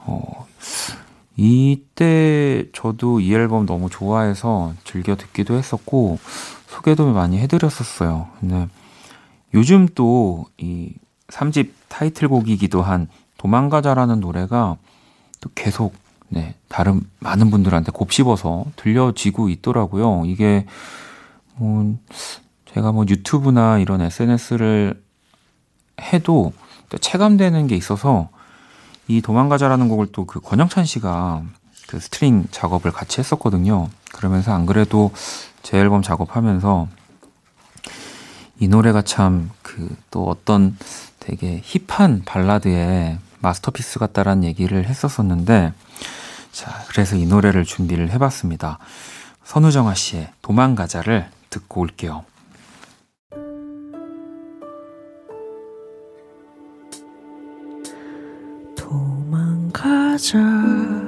어, 0.00 0.46
이때 1.36 2.64
저도 2.72 3.20
이 3.20 3.32
앨범 3.32 3.66
너무 3.66 3.88
좋아해서 3.88 4.74
즐겨 4.82 5.14
듣기도 5.14 5.54
했었고, 5.56 6.18
소개도 6.76 7.12
많이 7.12 7.38
해드렸었어요. 7.38 8.28
근데 8.40 8.68
요즘 9.54 9.88
또 9.94 10.46
이 10.58 10.92
3집 11.28 11.70
타이틀곡이기도 11.88 12.82
한 12.82 13.08
도망가자라는 13.38 14.20
노래가 14.20 14.76
또 15.40 15.50
계속 15.54 15.94
네, 16.28 16.54
다른 16.68 17.00
많은 17.20 17.50
분들한테 17.50 17.92
곱씹어서 17.92 18.66
들려지고 18.76 19.48
있더라고요. 19.48 20.24
이게 20.26 20.66
뭐 21.54 21.96
제가 22.66 22.92
뭐 22.92 23.04
유튜브나 23.08 23.78
이런 23.78 24.00
SNS를 24.02 25.02
해도 26.00 26.52
체감되는 27.00 27.66
게 27.68 27.76
있어서 27.76 28.28
이 29.08 29.20
도망가자라는 29.22 29.88
곡을 29.88 30.08
또 30.12 30.26
그 30.26 30.40
권영찬 30.40 30.84
씨가 30.84 31.42
그 31.86 32.00
스트링 32.00 32.46
작업을 32.50 32.90
같이 32.92 33.20
했었거든요. 33.20 33.88
그러면서 34.16 34.52
안 34.52 34.66
그래도 34.66 35.12
제 35.62 35.78
앨범 35.78 36.02
작업하면서 36.02 36.88
이 38.58 38.68
노래가 38.68 39.02
참 39.02 39.50
그 39.62 39.88
또 40.10 40.26
어떤 40.28 40.76
되게 41.20 41.60
힙한 41.62 42.22
발라드의 42.24 43.18
masterpiece 43.40 43.98
같다라는 43.98 44.44
얘기를 44.44 44.86
했었었는데 44.86 45.72
자 46.52 46.84
그래서 46.88 47.16
이 47.16 47.26
노래를 47.26 47.64
준비를 47.64 48.10
해봤습니다. 48.10 48.78
선우정아 49.44 49.94
씨의 49.94 50.30
도망가자를 50.42 51.28
듣고 51.50 51.82
올게요. 51.82 52.24
도망가 58.76 60.12
가자 60.12 61.05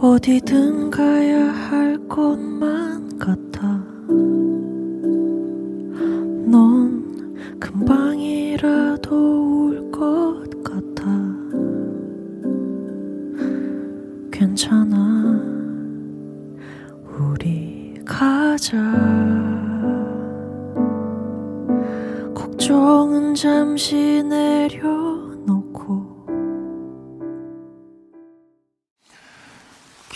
어디든 0.00 0.90
가야 0.90 1.52
할 1.52 1.98
곳만 2.08 3.18
같아. 3.18 3.66
넌 6.46 7.34
금방이라도 7.58 9.10
올것 9.66 10.62
같아. 10.62 11.04
괜찮아. 14.30 15.42
우리 17.18 17.94
가자. 18.04 18.76
걱정은 22.36 23.34
잠시 23.34 24.22
내려 24.22 25.17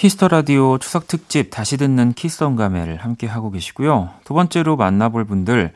키스 0.03 0.18
더 0.18 0.27
라디오 0.27 0.79
추석 0.79 1.07
특집 1.07 1.51
다시 1.53 1.77
듣는 1.77 2.13
키스 2.15 2.43
더 2.43 2.53
음감회를 2.53 2.97
함께 2.97 3.29
하고 3.29 3.53
계시고요. 3.53 4.11
두 4.25 4.35
번째로 4.35 4.75
만나볼 4.75 5.25
분들 5.27 5.73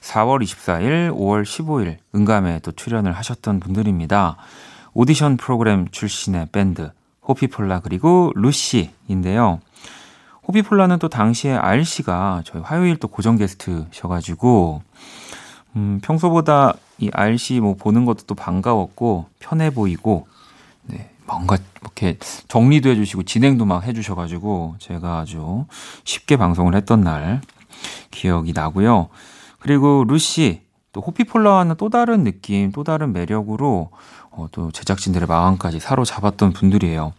4월 0.00 0.42
24일, 0.42 1.12
5월 1.12 1.44
15일 1.44 1.98
은감에 2.12 2.58
또 2.64 2.72
출연을 2.72 3.12
하셨던 3.12 3.60
분들입니다. 3.60 4.36
오디션 4.94 5.36
프로그램 5.36 5.86
출신의 5.92 6.48
밴드 6.50 6.90
호피폴라 7.28 7.78
그리고 7.78 8.32
루시인데요. 8.34 9.60
호피폴라는 10.48 10.98
또 10.98 11.08
당시에 11.08 11.52
RC가 11.52 12.42
저희 12.44 12.60
화요일 12.60 12.96
또 12.96 13.06
고정 13.06 13.36
게스트셔가지고 13.36 14.82
음, 15.76 16.00
평소보다 16.02 16.74
이 16.98 17.10
RC 17.12 17.60
뭐 17.60 17.76
보는 17.76 18.06
것도 18.06 18.24
또 18.26 18.34
반가웠고 18.34 19.26
편해 19.38 19.70
보이고 19.70 20.26
네, 20.82 21.10
뭔가 21.28 21.58
이렇게 21.80 22.18
정리도 22.48 22.88
해주시고 22.90 23.22
진행도 23.24 23.64
막 23.64 23.84
해주셔가지고 23.84 24.76
제가 24.78 25.20
아주 25.20 25.66
쉽게 26.04 26.36
방송을 26.36 26.74
했던 26.74 27.02
날 27.02 27.40
기억이 28.10 28.52
나고요. 28.52 29.08
그리고 29.60 30.04
루시 30.08 30.62
또 30.92 31.00
호피폴라와는 31.02 31.76
또 31.76 31.90
다른 31.90 32.24
느낌, 32.24 32.72
또 32.72 32.82
다른 32.82 33.12
매력으로 33.12 33.90
어, 34.30 34.48
또 34.52 34.72
제작진들의 34.72 35.28
마음까지 35.28 35.80
사로잡았던 35.80 36.54
분들이에요. 36.54 37.12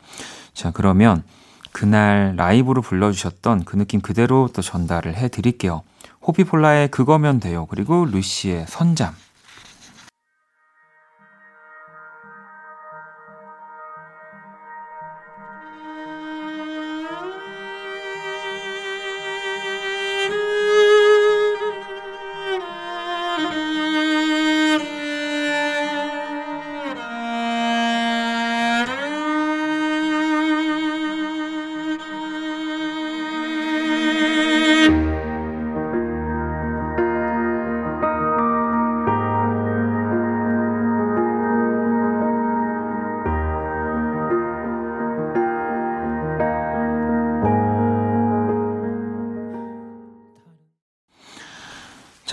자 0.54 0.72
그러면 0.72 1.24
그날 1.72 2.34
라이브로 2.36 2.82
불러주셨던 2.82 3.64
그 3.66 3.78
느낌 3.78 4.02
그대로 4.02 4.50
또 4.52 4.62
전달을 4.62 5.16
해드릴게요. 5.16 5.84
호피폴라의 6.26 6.90
그거면 6.90 7.40
돼요. 7.40 7.68
그리고 7.70 8.06
루시의 8.06 8.66
선잠. 8.68 9.14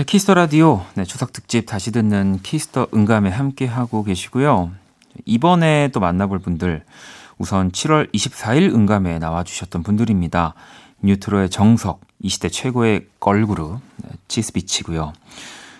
키스 0.06 0.24
더 0.24 0.34
라디오. 0.34 0.82
네, 0.94 1.04
추석 1.04 1.32
특집 1.32 1.66
다시 1.66 1.90
듣는 1.90 2.38
키스 2.42 2.70
더 2.70 2.86
음감회 2.94 3.28
함께 3.28 3.66
하고 3.66 4.04
계시고요. 4.04 4.70
이번에 5.24 5.90
또 5.92 5.98
만나볼 5.98 6.38
분들. 6.38 6.84
우선 7.38 7.72
7월 7.72 8.12
24일 8.14 8.72
음감회 8.72 9.18
나와주셨던 9.18 9.82
분들입니다. 9.82 10.54
뉴트로의 11.02 11.50
정석, 11.50 12.02
이 12.20 12.28
시대 12.28 12.48
최고의 12.48 13.08
걸그룹, 13.18 13.80
네, 14.04 14.10
치스비치고요. 14.28 15.12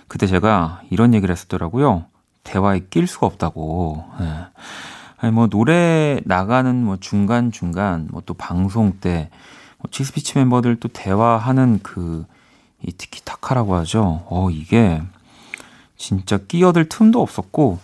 그때 0.09 0.27
제가 0.27 0.83
이런 0.91 1.15
얘기를 1.15 1.33
했었더라고요. 1.33 2.07
대화에 2.43 2.87
낄 2.91 3.07
수가 3.07 3.29
없다고. 3.29 4.05
네. 4.19 4.27
아니, 5.19 5.33
뭐, 5.33 5.47
노래 5.47 6.21
나가는 6.25 6.75
뭐 6.85 6.97
중간 6.99 7.53
중간, 7.53 8.09
뭐 8.11 8.23
또 8.27 8.35
방송 8.35 8.99
때, 9.01 9.31
뭐 9.79 9.89
치스비치 9.91 10.37
멤버들 10.37 10.77
또 10.81 10.89
대화하는 10.89 11.79
그, 11.85 12.27
이 12.83 12.93
티키타카라고 12.93 13.75
하죠. 13.77 14.25
어, 14.29 14.49
이게 14.51 15.03
진짜 15.97 16.39
끼어들 16.39 16.89
틈도 16.89 17.21
없었고, 17.23 17.79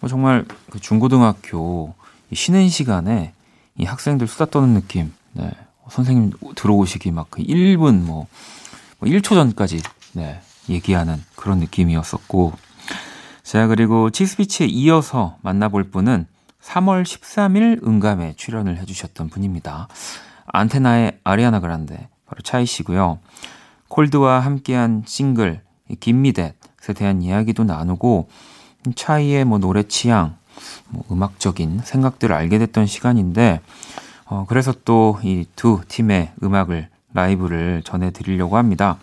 뭐 0.00 0.08
정말 0.08 0.44
그 0.70 0.78
중고등학교 0.80 1.94
쉬는 2.32 2.68
시간에 2.68 3.32
이 3.76 3.84
학생들 3.84 4.26
수다 4.26 4.46
떠는 4.46 4.74
느낌, 4.74 5.12
네. 5.32 5.50
선생님 5.90 6.32
들어오시기 6.54 7.10
막 7.12 7.28
그 7.30 7.42
1분 7.42 8.02
뭐, 8.02 8.26
뭐 8.98 9.08
1초 9.08 9.30
전까지, 9.30 9.80
네. 10.12 10.40
얘기하는 10.68 11.22
그런 11.34 11.58
느낌이었었고, 11.60 12.52
자, 13.42 13.66
그리고 13.66 14.10
치스비치에 14.10 14.66
이어서 14.66 15.38
만나볼 15.40 15.84
분은 15.84 16.26
3월 16.62 17.02
13일 17.04 17.86
응감에 17.86 18.34
출연을 18.36 18.76
해주셨던 18.76 19.30
분입니다. 19.30 19.88
안테나의 20.46 21.20
아리아나 21.24 21.60
그란데, 21.60 22.08
바로 22.26 22.42
차이 22.42 22.66
씨고요. 22.66 23.18
콜드와 23.88 24.40
함께한 24.40 25.04
싱글 25.06 25.60
김미댓에 26.00 26.54
대한 26.96 27.22
이야기도 27.22 27.64
나누고 27.64 28.28
차이의 28.94 29.44
뭐 29.44 29.58
노래 29.58 29.82
취향, 29.82 30.36
뭐 30.88 31.04
음악적인 31.10 31.80
생각들을 31.84 32.34
알게 32.34 32.58
됐던 32.58 32.86
시간인데 32.86 33.60
어 34.26 34.46
그래서 34.48 34.72
또 34.84 35.18
이 35.22 35.46
두 35.56 35.80
팀의 35.88 36.32
음악을 36.42 36.88
라이브를 37.14 37.82
전해드리려고 37.84 38.56
합니다. 38.56 38.98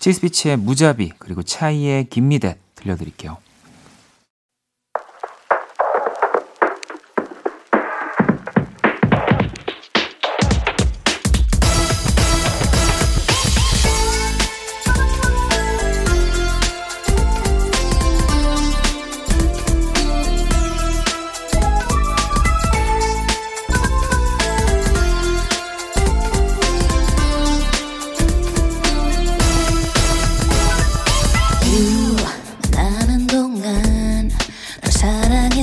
치스비치의 0.00 0.56
무자비 0.58 1.12
그리고 1.18 1.42
차이의 1.42 2.06
김미댓 2.10 2.58
들려드릴게요. 2.74 3.38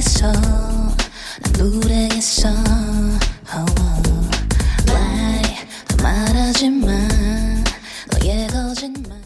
사랑했어. 0.01 0.31
난 0.31 1.71
불행했어. 1.79 2.49
Oh, 3.53 3.65
oh. 3.79 4.29
더 5.87 6.03
말하지마. 6.03 6.87
너의 8.11 8.47
거짓말. 8.47 9.21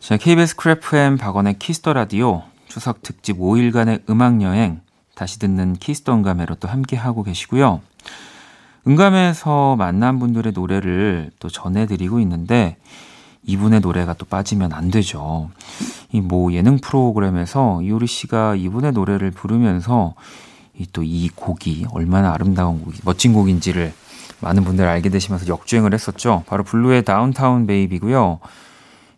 자, 0.00 0.16
KBS 0.16 0.56
쿨 0.56 0.92
FM 0.92 1.16
박원의 1.16 1.58
키스 1.58 1.79
더 1.79 1.92
라디오 1.92 2.42
추석 2.66 3.02
특집 3.02 3.38
5일간의 3.38 4.02
음악 4.10 4.42
여행 4.42 4.80
다시 5.14 5.38
듣는 5.38 5.74
키스 5.74 5.98
더 5.98 6.12
음감회로 6.14 6.56
또 6.56 6.68
함께 6.68 6.96
하고 6.96 7.22
계시고요. 7.22 7.80
음감회에서 8.86 9.76
만난 9.76 10.18
분들의 10.18 10.52
노래를 10.52 11.30
또 11.38 11.48
전해드리고 11.48 12.20
있는데 12.20 12.76
이분의 13.46 13.80
노래가 13.80 14.14
또 14.14 14.26
빠지면 14.26 14.72
안 14.72 14.90
되죠. 14.90 15.50
이 16.12 16.20
뭐 16.20 16.52
예능 16.52 16.78
프로그램에서 16.78 17.80
이효리 17.82 18.06
씨가 18.06 18.54
이분의 18.56 18.92
노래를 18.92 19.30
부르면서 19.30 20.14
이 20.78 20.86
또 20.92 21.02
이 21.02 21.28
곡이 21.34 21.86
얼마나 21.92 22.32
아름다운 22.34 22.82
곡이 22.82 23.00
멋진 23.04 23.32
곡인지를 23.32 23.92
많은 24.40 24.64
분들 24.64 24.86
알게 24.86 25.08
되시면서 25.08 25.46
역주행을 25.46 25.94
했었죠. 25.94 26.44
바로 26.46 26.62
블루의 26.64 27.04
Downtown 27.04 27.66
Baby고요. 27.66 28.40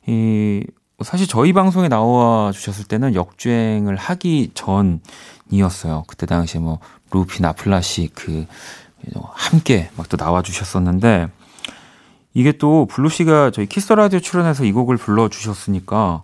이 0.06 0.64
사실 1.04 1.26
저희 1.26 1.52
방송에 1.52 1.88
나와 1.88 2.52
주셨을 2.52 2.84
때는 2.84 3.14
역주행을 3.14 3.96
하기 3.96 4.52
전이었어요. 4.54 6.04
그때 6.06 6.26
당시에 6.26 6.60
뭐 6.60 6.78
루피 7.10 7.42
나플라 7.42 7.52
씨 7.52 8.10
그 8.14 8.46
함께 9.32 9.90
막 9.96 10.08
또 10.08 10.16
나와 10.16 10.42
주셨었는데 10.42 11.28
이게 12.38 12.52
또 12.52 12.86
블루 12.86 13.08
씨가 13.08 13.50
저희 13.50 13.66
키스 13.66 13.92
라디오 13.92 14.20
출연해서 14.20 14.62
이 14.62 14.70
곡을 14.70 14.96
불러 14.96 15.28
주셨으니까 15.28 16.22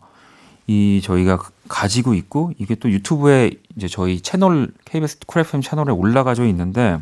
이 0.69 1.01
저희가 1.03 1.41
가지고 1.67 2.15
있고 2.15 2.53
이게 2.57 2.77
또 2.77 2.89
유튜브에 2.89 3.51
이제 3.75 3.89
저희 3.89 4.21
채널 4.21 4.71
KBS 4.85 5.19
쿨 5.27 5.41
FM 5.41 5.61
채널에 5.61 5.91
올라가져 5.91 6.47
있는데 6.47 7.01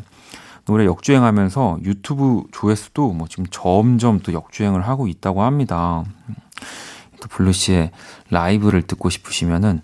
노래 0.65 0.87
역주행하면서 0.87 1.81
유튜브 1.83 2.41
조회수도 2.51 3.13
뭐 3.13 3.27
지금 3.27 3.45
점점 3.51 4.19
또 4.21 4.33
역주행을 4.33 4.81
하고 4.87 5.07
있다고 5.07 5.43
합니다. 5.43 6.03
또 7.21 7.27
블루 7.29 7.53
씨의 7.53 7.91
라이브를 8.31 8.81
듣고 8.81 9.11
싶으시면은 9.11 9.83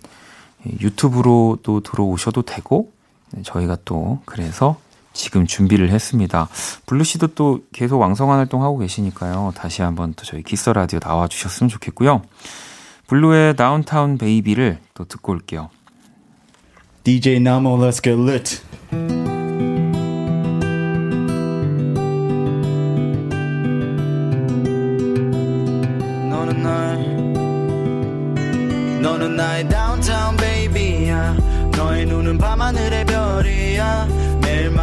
유튜브로 0.80 1.58
또 1.62 1.82
들어오셔도 1.82 2.42
되고 2.42 2.90
네, 3.30 3.42
저희가 3.44 3.76
또 3.84 4.22
그래서 4.24 4.76
지금 5.20 5.46
준비를 5.46 5.90
했습니다. 5.90 6.48
블루 6.86 7.04
씨도 7.04 7.28
또 7.34 7.60
계속 7.72 8.00
왕성한 8.00 8.38
활동하고 8.38 8.78
계시니까요. 8.78 9.52
다시 9.54 9.82
한번 9.82 10.14
또 10.14 10.24
저희 10.24 10.42
키스 10.42 10.61
더 10.61 10.72
라디오 10.72 10.98
나와 10.98 11.28
주셨으면 11.28 11.68
좋겠고요. 11.68 12.22
블루의 13.06 13.56
Downtown 13.56 14.16
Baby를 14.16 14.78
또 14.94 15.04
듣고 15.04 15.32
올게요. 15.32 15.68
DJ 17.04 17.36
Namo, 17.36 17.76
let's 17.76 18.02
get 18.02 18.18
lit. 18.18 18.62
너는 26.30 26.62
날 26.62 26.98
너는 29.02 29.36
나의 29.36 29.68
downtown 29.68 30.36
baby야 30.38 31.36
너의 31.76 32.06
눈은 32.06 32.38
밤하늘의 32.38 33.04
별이야 33.04 34.39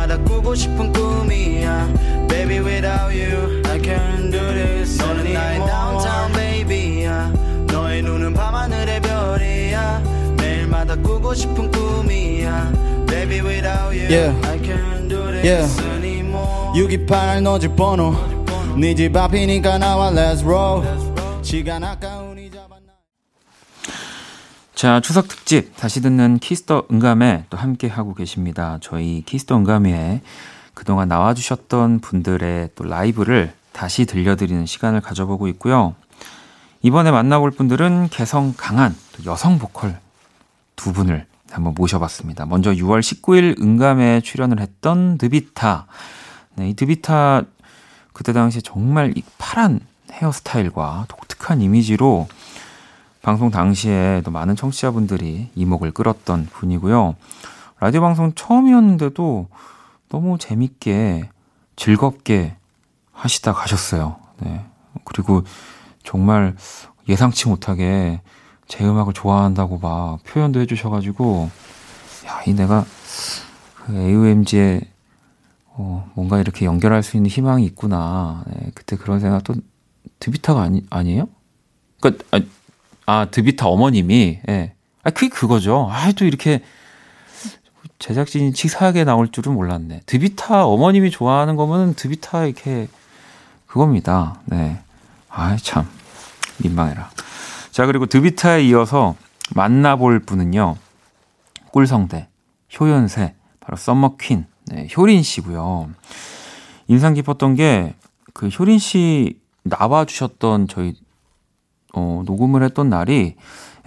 매일마다 0.07 0.17
꾸고 0.23 0.55
싶은 0.55 0.93
꿈이야 0.93 1.93
Baby 2.29 2.59
without 2.59 3.11
you 3.11 3.61
I 3.65 3.79
can't 3.79 4.31
do 4.31 4.39
this 4.39 4.97
너는 5.01 5.33
나의 5.33 5.59
downtown 5.59 6.31
baby야 6.33 7.33
너의 7.67 8.01
눈은 8.01 8.33
밤하늘의 8.33 9.01
별이야 9.01 10.01
매일마다 10.37 10.95
꾸고 10.95 11.33
싶은 11.33 11.69
꿈이야 11.71 12.71
Baby 13.07 13.41
without 13.41 13.93
you 13.93 14.07
Yeah. 14.07 14.33
I 14.47 14.57
can't 14.59 15.09
do 15.09 15.25
this 15.31 15.45
Yeah. 15.45 15.97
anymore 15.97 16.71
628 16.75 17.43
너집 17.43 17.75
번호 17.75 18.15
네집 18.77 19.15
앞이니까 19.15 19.77
나와 19.77 20.09
let's 20.09 20.41
roll 20.41 20.85
시간 21.41 21.81
잡았나 21.81 22.36
자, 24.77 24.99
추석 24.99 25.27
특집 25.27 25.75
다시 25.75 26.03
듣는 26.03 26.37
키스 26.37 26.67
더 26.67 26.85
음감회 26.91 27.45
또 27.49 27.57
함께 27.57 27.87
하고 27.87 28.13
계십니다. 28.13 28.77
저희 28.79 29.23
키스 29.25 29.45
더 29.45 29.57
음감회 29.57 30.21
그동안 30.75 31.07
나와 31.07 31.33
주셨던 31.33 31.99
분들의 31.99 32.69
또 32.75 32.83
라이브를 32.83 33.55
다시 33.71 34.05
들려드리는 34.05 34.67
시간을 34.67 35.01
가져보고 35.01 35.47
있고요. 35.47 35.95
이번에 36.83 37.09
만나볼 37.09 37.49
분들은 37.49 38.09
개성 38.11 38.53
강한 38.55 38.95
또 39.13 39.25
여성 39.25 39.57
보컬 39.57 39.99
두 40.75 40.93
분을 40.93 41.25
한번 41.49 41.73
모셔봤습니다. 41.75 42.45
먼저 42.45 42.71
6월 42.71 42.99
19일 42.99 43.59
음감회 43.59 44.21
출연을 44.21 44.59
했던 44.59 45.17
드비타. 45.17 45.87
네, 46.53 46.69
이 46.69 46.75
드비타 46.75 47.41
그때 48.13 48.31
당시에 48.31 48.61
정말 48.61 49.11
이 49.17 49.23
파란 49.39 49.79
헤어스타일과 50.11 51.05
독특한 51.07 51.61
이미지로 51.61 52.27
방송 53.27 53.51
당시에 53.51 54.21
또 54.23 54.31
많은 54.31 54.55
청취자분들이 54.55 55.49
이목을 55.53 55.91
끌었던 55.91 56.45
분이고요. 56.45 57.17
라디오 57.77 57.99
방송 57.99 58.31
처음이었는데도 58.33 59.49
너무 60.07 60.37
재밌게 60.37 61.29
즐겁게 61.75 62.55
하시다 63.11 63.51
가셨어요. 63.51 64.15
네. 64.37 64.65
그리고 65.03 65.43
정말 66.05 66.55
예상치 67.09 67.49
못하게 67.49 68.21
제 68.65 68.85
음악을 68.85 69.11
좋아한다고 69.11 69.79
막 69.79 70.23
표현도 70.23 70.61
해주셔가지고, 70.61 71.49
야, 72.27 72.41
이 72.47 72.53
내가 72.53 72.85
그 73.75 73.93
AOMG에 73.93 74.79
어, 75.71 76.09
뭔가 76.15 76.39
이렇게 76.39 76.65
연결할 76.65 77.03
수 77.03 77.17
있는 77.17 77.29
희망이 77.29 77.65
있구나. 77.65 78.45
네, 78.47 78.71
그때 78.73 78.95
그런 78.95 79.19
생각 79.19 79.43
또 79.43 79.53
드비타가 80.19 80.61
아니, 80.61 80.85
아니에요? 80.89 81.27
그니까, 81.99 82.23
아, 82.31 82.39
아, 83.07 83.25
드비타 83.31 83.67
어머님이, 83.67 84.41
예. 84.47 84.73
아, 85.03 85.09
그게 85.09 85.29
그거죠. 85.29 85.89
아, 85.91 86.11
또 86.11 86.25
이렇게 86.25 86.61
제작진이 87.97 88.53
치사하게 88.53 89.03
나올 89.03 89.29
줄은 89.31 89.53
몰랐네. 89.53 90.01
드비타 90.05 90.65
어머님이 90.67 91.09
좋아하는 91.09 91.55
거면 91.55 91.95
드비타 91.95 92.45
이렇게 92.45 92.87
그겁니다. 93.65 94.39
네. 94.45 94.79
아, 95.29 95.57
참. 95.57 95.87
민망해라. 96.59 97.09
자, 97.71 97.85
그리고 97.87 98.05
드비타에 98.05 98.63
이어서 98.65 99.15
만나볼 99.55 100.19
분은요. 100.19 100.77
꿀성대, 101.71 102.27
효연세, 102.79 103.33
바로 103.59 103.77
썸머퀸, 103.77 104.45
네, 104.67 104.87
효린 104.95 105.23
씨고요. 105.23 105.89
인상 106.87 107.15
깊었던 107.15 107.55
게 107.55 107.95
그 108.37 108.49
효린 108.49 108.77
씨 108.77 109.39
나와 109.63 110.05
주셨던 110.05 110.67
저희 110.67 110.93
어, 111.97 112.23
녹음을 112.25 112.63
했던 112.63 112.89
날이 112.89 113.35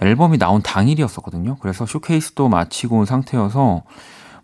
앨범이 0.01 0.37
나온 0.37 0.61
당일이었었거든요. 0.61 1.57
그래서 1.61 1.85
쇼케이스도 1.85 2.49
마치고 2.49 2.99
온 2.99 3.05
상태여서 3.05 3.83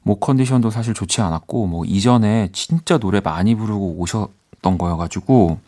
목 0.03 0.21
컨디션도 0.21 0.69
사실 0.69 0.93
좋지 0.93 1.21
않았고 1.21 1.67
뭐 1.67 1.83
이전에 1.85 2.49
진짜 2.53 2.97
노래 2.97 3.19
많이 3.19 3.55
부르고 3.55 3.97
오셨던 3.97 4.77
거여가지고 4.77 5.59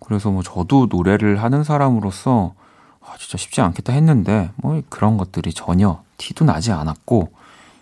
그래서 0.00 0.30
뭐 0.30 0.42
저도 0.42 0.88
노래를 0.90 1.42
하는 1.42 1.64
사람으로서 1.64 2.54
아, 3.00 3.16
진짜 3.18 3.38
쉽지 3.38 3.60
않겠다 3.62 3.92
했는데 3.92 4.50
뭐 4.56 4.82
그런 4.88 5.16
것들이 5.16 5.54
전혀 5.54 6.02
티도 6.18 6.44
나지 6.44 6.72
않았고 6.72 7.30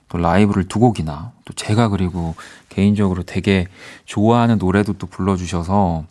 또 0.08 0.18
라이브를 0.18 0.68
두 0.68 0.78
곡이나 0.78 1.32
또 1.44 1.52
제가 1.54 1.88
그리고 1.88 2.34
개인적으로 2.68 3.24
되게 3.24 3.66
좋아하는 4.04 4.58
노래도 4.58 4.92
또 4.92 5.06
불러주셔서 5.06 6.04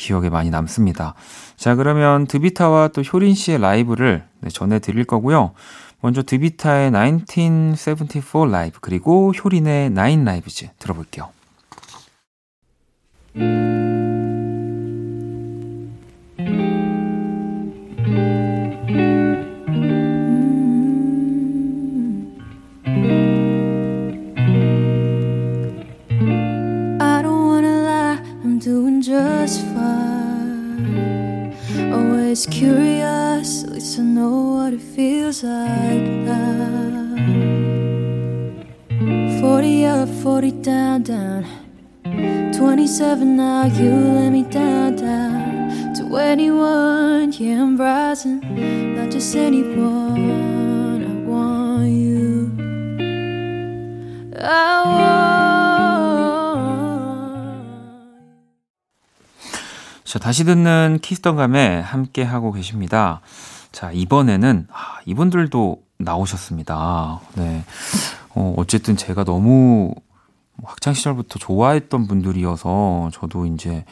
기억에 0.00 0.30
많이 0.30 0.50
남습니다. 0.50 1.14
자, 1.56 1.74
그러면 1.74 2.26
드비타와 2.26 2.88
또 2.88 3.02
효린 3.02 3.34
씨의 3.34 3.60
라이브를 3.60 4.24
네, 4.40 4.48
전해드릴 4.48 5.04
거고요. 5.04 5.52
먼저 6.00 6.22
드비타의 6.22 6.90
1974 6.90 8.46
라이브, 8.46 8.80
그리고 8.80 9.32
효린의 9.32 9.90
9 9.90 10.24
라이브즈 10.24 10.70
들어볼게요. 10.78 11.28
Always 32.40 32.58
curious, 32.58 33.64
at 33.64 33.70
least 33.72 33.98
I 33.98 34.02
know 34.02 34.54
what 34.54 34.72
it 34.72 34.80
feels 34.80 35.44
like 35.44 36.00
now. 36.24 37.16
40 39.42 39.84
up, 39.84 40.08
40 40.08 40.50
down, 40.62 41.02
down. 41.02 41.44
27 42.56 43.36
now, 43.36 43.66
you 43.66 43.90
let 43.90 44.30
me 44.30 44.44
down, 44.44 44.96
down. 44.96 45.92
To 45.96 46.16
anyone, 46.16 47.30
yeah, 47.32 47.60
I'm 47.60 47.76
rising. 47.76 48.40
Not 48.96 49.10
just 49.10 49.36
anyone, 49.36 51.04
I 51.04 51.14
want 51.28 51.90
you. 51.90 52.52
I 54.40 54.82
want. 54.86 55.29
자, 60.10 60.18
다시 60.18 60.42
듣는 60.42 60.98
키스턴감에 61.02 61.78
함께 61.78 62.24
하고 62.24 62.50
계십니다. 62.50 63.20
자, 63.70 63.92
이번에는, 63.92 64.66
아, 64.68 64.98
이분들도 65.06 65.84
나오셨습니다. 65.98 67.20
네. 67.36 67.64
어, 68.34 68.52
어쨌든 68.56 68.96
제가 68.96 69.22
너무 69.22 69.94
학창 70.64 70.94
시절부터 70.94 71.38
좋아했던 71.38 72.08
분들이어서 72.08 73.10
저도 73.12 73.46
이제 73.46 73.84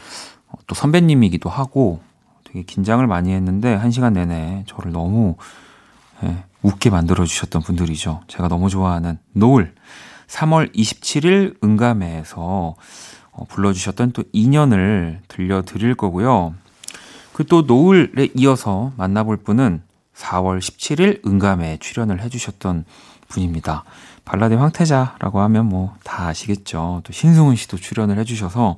또 0.67 0.75
선배님이기도 0.75 1.49
하고 1.49 2.01
되게 2.43 2.65
긴장을 2.65 3.07
많이 3.07 3.33
했는데 3.33 3.73
한 3.73 3.93
시간 3.93 4.15
내내 4.15 4.65
저를 4.67 4.91
너무 4.91 5.37
예, 6.25 6.43
웃게 6.63 6.91
만들어 6.91 7.25
주셨던 7.27 7.63
분들이죠. 7.63 8.23
제가 8.27 8.49
너무 8.49 8.69
좋아하는 8.69 9.21
노을 9.35 9.73
3월 10.27 10.75
27일 10.75 11.63
응감회에서 11.63 12.35
어, 12.39 12.75
불러주셨던 13.49 14.13
또 14.13 14.25
인연을 14.33 15.21
들려드릴 15.29 15.95
거고요. 15.95 16.55
그 17.33 17.45
또 17.45 17.63
노을에 17.63 18.29
이어서 18.35 18.93
만나볼 18.97 19.39
분은 19.39 19.83
4월 20.15 20.59
17일 20.59 21.25
음감회 21.27 21.79
출연을 21.81 22.21
해주셨던 22.21 22.85
분입니다. 23.29 23.85
발라드 24.25 24.55
황태자라고 24.55 25.41
하면 25.41 25.67
뭐 25.67 25.95
다 26.05 26.27
아시겠죠. 26.27 27.03
또 27.05 27.13
신승훈 27.13 27.55
씨도 27.57 27.77
출연을 27.77 28.19
해주셔서 28.19 28.77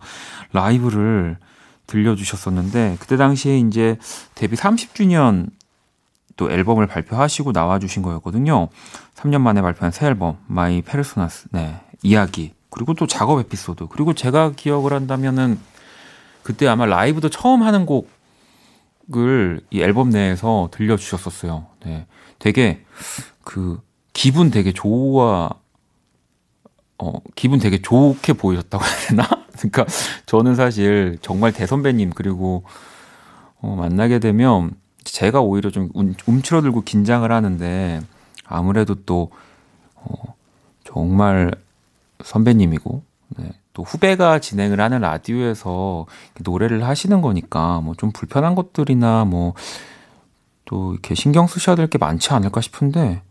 라이브를 0.52 1.38
들려주셨었는데 1.86 2.98
그때 3.00 3.16
당시에 3.16 3.58
이제 3.58 3.96
데뷔 4.34 4.56
30주년도 4.56 5.50
또 6.36 6.50
앨범을 6.50 6.86
발표하시고 6.86 7.52
나와주신 7.52 8.02
거였거든요. 8.02 8.68
3년 9.16 9.40
만에 9.40 9.62
발표한 9.62 9.90
새 9.90 10.06
앨범 10.06 10.36
My 10.46 10.82
Personas 10.82 11.48
네 11.52 11.80
이야기 12.02 12.52
그리고 12.70 12.94
또 12.94 13.06
작업 13.06 13.40
에피소드 13.40 13.88
그리고 13.88 14.14
제가 14.14 14.52
기억을 14.52 14.92
한다면은 14.92 15.58
그때 16.42 16.66
아마 16.66 16.86
라이브도 16.86 17.28
처음 17.28 17.62
하는 17.62 17.84
곡을 17.84 19.60
이 19.70 19.82
앨범 19.82 20.10
내에서 20.10 20.68
들려주셨었어요. 20.72 21.66
네, 21.84 22.06
되게 22.38 22.84
그 23.44 23.80
기분 24.12 24.50
되게 24.50 24.72
좋아 24.72 25.50
어 26.98 27.12
기분 27.34 27.58
되게 27.58 27.80
좋게 27.80 28.34
보이셨다고 28.34 28.84
해야 28.84 29.08
되나? 29.08 29.28
그러니까 29.58 29.86
저는 30.26 30.54
사실 30.54 31.18
정말 31.22 31.52
대선배님 31.52 32.10
그리고 32.14 32.64
어, 33.60 33.74
만나게 33.76 34.18
되면 34.18 34.72
제가 35.04 35.40
오히려 35.40 35.70
좀 35.70 35.90
움, 35.94 36.14
움츠러들고 36.26 36.82
긴장을 36.82 37.30
하는데 37.30 38.00
아무래도 38.46 38.94
또 39.04 39.30
어, 39.94 40.34
정말 40.84 41.52
선배님이고 42.24 43.02
네, 43.38 43.52
또 43.72 43.82
후배가 43.84 44.40
진행을 44.40 44.80
하는 44.80 45.00
라디오에서 45.00 46.06
노래를 46.40 46.84
하시는 46.86 47.20
거니까 47.22 47.80
뭐 47.80 47.94
좀 47.96 48.10
불편한 48.12 48.54
것들이나 48.54 49.24
뭐 49.24 49.54
또 50.66 50.92
이렇게 50.92 51.14
신경 51.16 51.46
쓰셔야 51.48 51.74
될 51.74 51.88
게 51.88 51.98
많지 51.98 52.32
않을까 52.32 52.60
싶은데 52.60 53.22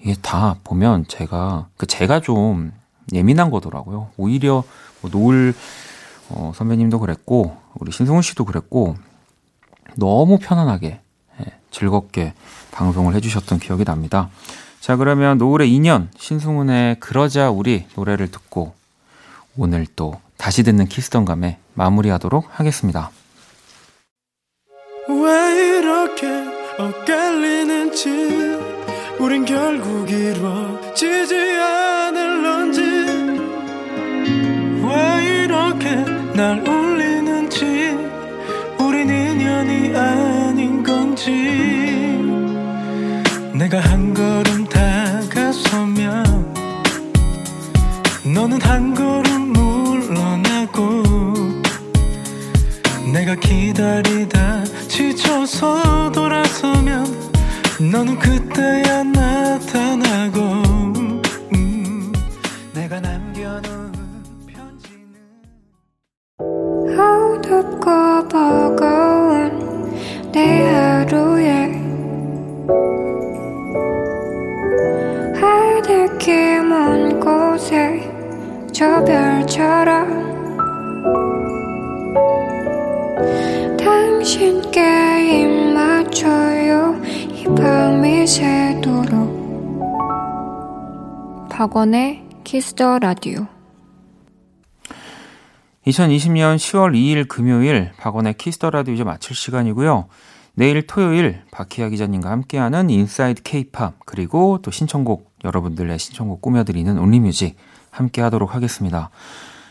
이게 0.00 0.14
다 0.20 0.56
보면 0.64 1.06
제가 1.06 1.68
그 1.76 1.86
제가 1.86 2.20
좀 2.20 2.72
예민한 3.12 3.50
거더라고요. 3.50 4.10
오히려 4.16 4.64
뭐 5.00 5.10
노을 5.12 5.54
어, 6.30 6.50
선배님도 6.56 6.98
그랬고 6.98 7.56
우리 7.74 7.92
신승훈 7.92 8.22
씨도 8.22 8.44
그랬고 8.46 8.96
너무 9.96 10.38
편안하게 10.40 11.00
예, 11.40 11.44
즐겁게 11.70 12.34
방송을 12.72 13.14
해주셨던 13.14 13.60
기억이 13.60 13.84
납니다. 13.84 14.28
자 14.82 14.96
그러면 14.96 15.38
노을의 15.38 15.70
2년 15.70 16.08
신승훈의 16.18 16.96
그러자 16.98 17.50
우리 17.50 17.84
노래를 17.94 18.32
듣고 18.32 18.74
오늘 19.56 19.86
또 19.94 20.20
다시 20.36 20.64
듣는 20.64 20.88
키스던 20.88 21.24
감에 21.24 21.58
마무리하도록 21.74 22.48
하겠습니다. 22.50 23.12
왜 25.08 25.78
이렇게 25.78 26.26
엇갈리는지 26.80 28.08
우린 29.20 29.44
결국 29.44 30.10
이루어지지 30.10 31.36
않을런지 31.36 32.80
왜 34.82 35.44
이렇게 35.44 35.94
날 36.34 36.58
울리는지 36.68 37.96
우린 38.80 39.08
인연이 39.08 39.96
아닌 39.96 40.82
건지 40.82 41.30
내가 43.54 43.78
한 43.78 44.12
걸음 44.12 44.61
한 48.62 48.94
걸음 48.94 49.52
물러나고 49.52 51.02
내가 53.12 53.34
기다리다 53.34 54.64
지쳐서 54.88 56.10
돌아서면 56.12 57.04
너는 57.78 58.18
그때야 58.18 59.02
나타나고 59.02 60.51
저 78.82 79.04
별처럼 79.04 80.08
당신께 83.76 84.80
입 85.30 85.72
맞춰요. 85.72 87.00
이 87.30 87.44
밤이 87.44 88.26
새도록. 88.26 89.78
박원의 91.48 92.24
Kiss 92.42 92.74
the 92.74 92.98
Radio 92.98 93.46
2020년 95.86 96.56
10월 96.56 96.96
2일 96.96 97.28
금요일 97.28 97.92
박원의 97.98 98.34
Kiss 98.34 98.55
the 98.55 98.70
Radio 98.70 98.94
이제 98.94 99.04
마칠 99.04 99.36
시간이고요. 99.36 100.08
내일 100.54 100.84
토요일 100.88 101.42
박희아 101.52 101.88
기자님과 101.88 102.32
함께하는 102.32 102.90
Inside 102.90 103.44
K-팝 103.44 103.94
그리고 104.04 104.58
또 104.60 104.72
신청곡 104.72 105.30
여러분들의 105.44 105.96
신청곡 106.00 106.42
꾸며드리는 106.42 106.98
Only 106.98 107.24
Music 107.24 107.56
함께 107.92 108.20
하도록 108.22 108.52
하겠습니다. 108.52 109.10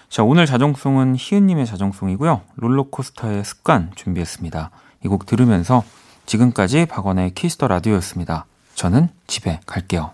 자 0.07 0.23
오늘 0.23 0.45
자정송은 0.45 1.15
희은님의 1.17 1.65
자정송이고요. 1.65 2.41
롤러코스터의 2.55 3.43
습관 3.43 3.91
준비했습니다. 3.95 4.71
이 5.03 5.07
곡 5.09 5.25
들으면서 5.25 5.83
지금까지 6.27 6.85
박원의 6.85 7.33
Kiss 7.33 7.53
the 7.53 7.67
Radio였습니다. 7.67 8.45
저는 8.75 9.09
집에 9.27 9.59
갈게요. 9.65 10.13